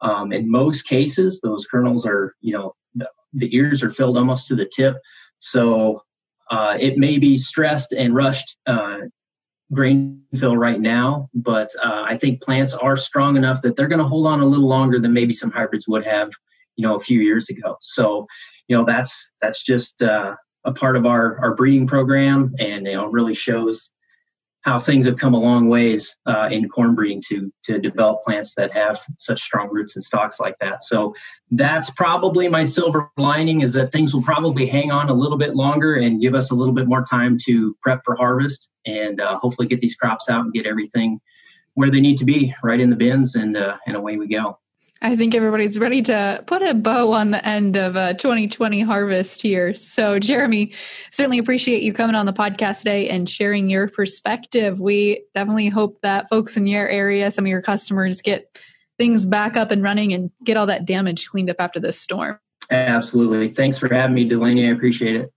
Um, 0.00 0.32
in 0.32 0.50
most 0.50 0.82
cases, 0.82 1.40
those 1.42 1.66
kernels 1.66 2.06
are, 2.06 2.34
you 2.40 2.54
know, 2.54 2.74
the 3.32 3.54
ears 3.54 3.82
are 3.82 3.90
filled 3.90 4.16
almost 4.16 4.48
to 4.48 4.54
the 4.54 4.66
tip. 4.66 4.96
So 5.38 6.02
uh, 6.50 6.76
it 6.78 6.98
may 6.98 7.18
be 7.18 7.38
stressed 7.38 7.92
and 7.92 8.14
rushed 8.14 8.56
uh, 8.66 8.98
grain 9.72 10.22
fill 10.38 10.56
right 10.56 10.80
now, 10.80 11.28
but 11.34 11.70
uh, 11.82 12.04
I 12.06 12.18
think 12.18 12.42
plants 12.42 12.74
are 12.74 12.96
strong 12.96 13.36
enough 13.36 13.62
that 13.62 13.76
they're 13.76 13.88
going 13.88 14.00
to 14.00 14.08
hold 14.08 14.26
on 14.26 14.40
a 14.40 14.46
little 14.46 14.68
longer 14.68 14.98
than 14.98 15.12
maybe 15.12 15.32
some 15.32 15.50
hybrids 15.50 15.86
would 15.86 16.04
have, 16.04 16.30
you 16.76 16.86
know, 16.86 16.96
a 16.96 17.00
few 17.00 17.20
years 17.20 17.48
ago. 17.48 17.76
So, 17.80 18.26
you 18.68 18.76
know, 18.76 18.84
that's 18.84 19.32
that's 19.40 19.62
just 19.64 20.02
uh, 20.02 20.34
a 20.64 20.72
part 20.72 20.96
of 20.96 21.06
our 21.06 21.38
our 21.40 21.54
breeding 21.54 21.86
program, 21.86 22.54
and 22.58 22.86
you 22.86 22.94
know, 22.94 23.06
really 23.06 23.34
shows 23.34 23.90
how 24.62 24.78
things 24.78 25.06
have 25.06 25.16
come 25.16 25.32
a 25.32 25.40
long 25.40 25.68
ways 25.68 26.14
uh, 26.26 26.48
in 26.50 26.68
corn 26.68 26.94
breeding 26.94 27.22
to 27.28 27.52
to 27.64 27.78
develop 27.78 28.22
plants 28.24 28.54
that 28.56 28.72
have 28.72 29.00
such 29.18 29.40
strong 29.40 29.68
roots 29.70 29.96
and 29.96 30.04
stalks 30.04 30.38
like 30.38 30.54
that. 30.60 30.82
So 30.82 31.14
that's 31.50 31.90
probably 31.90 32.48
my 32.48 32.64
silver 32.64 33.10
lining 33.16 33.62
is 33.62 33.72
that 33.74 33.92
things 33.92 34.12
will 34.12 34.22
probably 34.22 34.66
hang 34.66 34.90
on 34.90 35.08
a 35.08 35.14
little 35.14 35.38
bit 35.38 35.54
longer 35.54 35.94
and 35.94 36.20
give 36.20 36.34
us 36.34 36.50
a 36.50 36.54
little 36.54 36.74
bit 36.74 36.86
more 36.86 37.04
time 37.04 37.38
to 37.46 37.74
prep 37.82 38.02
for 38.04 38.14
harvest 38.16 38.68
and 38.86 39.20
uh, 39.20 39.38
hopefully 39.38 39.66
get 39.66 39.80
these 39.80 39.94
crops 39.94 40.28
out 40.28 40.44
and 40.44 40.52
get 40.52 40.66
everything 40.66 41.20
where 41.74 41.90
they 41.90 42.00
need 42.00 42.18
to 42.18 42.24
be, 42.24 42.54
right 42.62 42.80
in 42.80 42.90
the 42.90 42.96
bins, 42.96 43.36
and 43.36 43.56
uh, 43.56 43.76
and 43.86 43.96
away 43.96 44.16
we 44.16 44.28
go. 44.28 44.58
I 45.02 45.16
think 45.16 45.34
everybody's 45.34 45.78
ready 45.78 46.02
to 46.02 46.44
put 46.46 46.60
a 46.60 46.74
bow 46.74 47.12
on 47.12 47.30
the 47.30 47.46
end 47.46 47.76
of 47.76 47.96
uh, 47.96 48.08
a 48.10 48.14
2020 48.14 48.82
harvest 48.82 49.40
here. 49.40 49.74
So, 49.74 50.18
Jeremy, 50.18 50.74
certainly 51.10 51.38
appreciate 51.38 51.82
you 51.82 51.94
coming 51.94 52.14
on 52.14 52.26
the 52.26 52.34
podcast 52.34 52.78
today 52.78 53.08
and 53.08 53.28
sharing 53.28 53.70
your 53.70 53.88
perspective. 53.88 54.78
We 54.78 55.24
definitely 55.34 55.68
hope 55.68 56.02
that 56.02 56.28
folks 56.28 56.58
in 56.58 56.66
your 56.66 56.86
area, 56.86 57.30
some 57.30 57.46
of 57.46 57.48
your 57.48 57.62
customers, 57.62 58.20
get 58.20 58.58
things 58.98 59.24
back 59.24 59.56
up 59.56 59.70
and 59.70 59.82
running 59.82 60.12
and 60.12 60.30
get 60.44 60.58
all 60.58 60.66
that 60.66 60.84
damage 60.84 61.26
cleaned 61.28 61.48
up 61.48 61.56
after 61.58 61.80
this 61.80 61.98
storm. 61.98 62.38
Absolutely. 62.70 63.48
Thanks 63.48 63.78
for 63.78 63.92
having 63.92 64.14
me, 64.14 64.26
Delaney. 64.26 64.68
I 64.68 64.72
appreciate 64.72 65.16
it. 65.16 65.32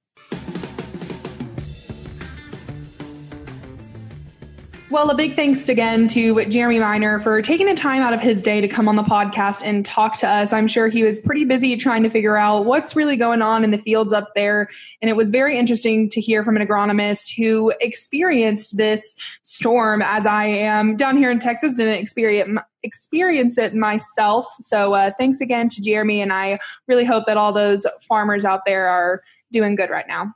Well, 4.94 5.10
a 5.10 5.16
big 5.16 5.36
thanks 5.36 5.70
again 5.70 6.08
to 6.10 6.46
Jeremy 6.46 6.78
Miner 6.78 7.20
for 7.20 7.42
taking 7.42 7.66
the 7.66 7.74
time 7.74 8.04
out 8.04 8.14
of 8.14 8.22
his 8.22 8.44
day 8.44 8.62
to 8.62 8.68
come 8.68 8.88
on 8.88 8.96
the 8.96 9.02
podcast 9.02 9.64
and 9.66 9.84
talk 9.84 10.16
to 10.20 10.30
us. 10.30 10.54
I'm 10.54 10.68
sure 10.68 10.88
he 10.88 11.02
was 11.02 11.18
pretty 11.18 11.46
busy 11.46 11.76
trying 11.78 12.04
to 12.04 12.10
figure 12.12 12.38
out 12.38 12.66
what's 12.66 12.96
really 12.96 13.16
going 13.16 13.42
on 13.42 13.64
in 13.64 13.72
the 13.72 13.80
fields 13.80 14.14
up 14.14 14.36
there. 14.36 14.70
And 15.02 15.10
it 15.10 15.16
was 15.16 15.32
very 15.32 15.58
interesting 15.58 16.10
to 16.10 16.22
hear 16.22 16.44
from 16.44 16.58
an 16.58 16.68
agronomist 16.68 17.36
who 17.36 17.74
experienced 17.82 18.78
this 18.78 19.16
storm 19.42 20.04
as 20.04 20.28
I 20.28 20.46
am 20.46 20.96
down 20.96 21.18
here 21.18 21.32
in 21.32 21.40
Texas, 21.40 21.74
didn't 21.74 21.96
experience 21.96 22.60
experience 22.84 23.58
it 23.58 23.74
myself. 23.74 24.46
So 24.60 24.94
uh, 24.94 25.10
thanks 25.18 25.42
again 25.42 25.70
to 25.70 25.82
Jeremy, 25.82 26.22
and 26.22 26.32
I 26.32 26.60
really 26.88 27.06
hope 27.06 27.26
that 27.26 27.36
all 27.36 27.52
those 27.52 27.88
farmers 28.08 28.46
out 28.46 28.62
there 28.68 28.88
are 28.88 29.24
doing 29.52 29.74
good 29.74 29.90
right 29.90 30.08
now. 30.08 30.36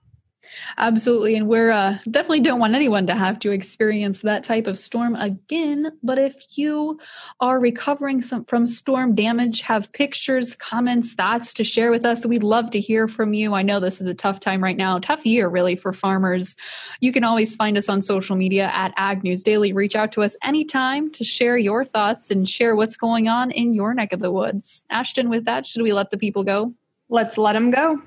Absolutely. 0.78 1.36
And 1.36 1.48
we're 1.48 1.72
uh, 1.72 1.98
definitely 2.10 2.42
don't 2.42 2.60
want 2.60 2.76
anyone 2.76 3.08
to 3.08 3.16
have 3.16 3.40
to 3.40 3.52
experience 3.52 4.22
that 4.22 4.44
type 4.44 4.68
of 4.68 4.78
storm 4.78 5.16
again. 5.16 5.92
But 6.04 6.20
if 6.20 6.36
you 6.58 7.00
are 7.40 7.60
recovering 7.60 8.22
some, 8.22 8.46
from 8.46 8.68
storm 8.68 9.16
damage, 9.16 9.62
have 9.62 9.92
pictures, 9.92 10.56
comments, 10.56 11.14
thoughts 11.14 11.54
to 11.56 11.64
share 11.64 11.92
with 11.92 12.06
us, 12.06 12.26
we'd 12.26 12.44
love 12.44 12.72
to 12.72 12.80
hear 12.80 13.08
from 13.08 13.34
you. 13.34 13.54
I 13.54 13.62
know 13.62 13.80
this 13.80 14.02
is 14.02 14.08
a 14.08 14.14
tough 14.14 14.40
time 14.40 14.64
right 14.64 14.78
now, 14.78 15.00
tough 15.00 15.26
year 15.26 15.48
really 15.48 15.76
for 15.76 15.94
farmers. 15.94 16.56
You 17.00 17.12
can 17.12 17.24
always 17.24 17.56
find 17.56 17.78
us 17.78 17.90
on 17.90 18.02
social 18.02 18.36
media 18.36 18.70
at 18.74 18.94
Ag 18.98 19.24
News 19.24 19.44
Daily. 19.44 19.74
Reach 19.74 19.96
out 19.96 20.12
to 20.14 20.22
us 20.22 20.36
anytime 20.44 21.12
to 21.12 21.24
share 21.24 21.58
your 21.58 21.86
thoughts 21.86 22.32
and 22.32 22.48
share 22.48 22.76
what's 22.76 22.98
going 22.98 23.28
on 23.28 23.52
in 23.52 23.74
your 23.74 23.94
neck 23.94 24.14
of 24.14 24.20
the 24.20 24.32
woods. 24.32 24.84
Ashton, 24.90 25.30
with 25.30 25.46
that, 25.46 25.66
should 25.66 25.82
we 25.82 25.94
let 25.94 26.12
the 26.12 26.18
people 26.18 26.44
go? 26.44 26.74
Let's 27.10 27.38
let 27.38 27.54
them 27.54 27.72
go. 27.72 28.02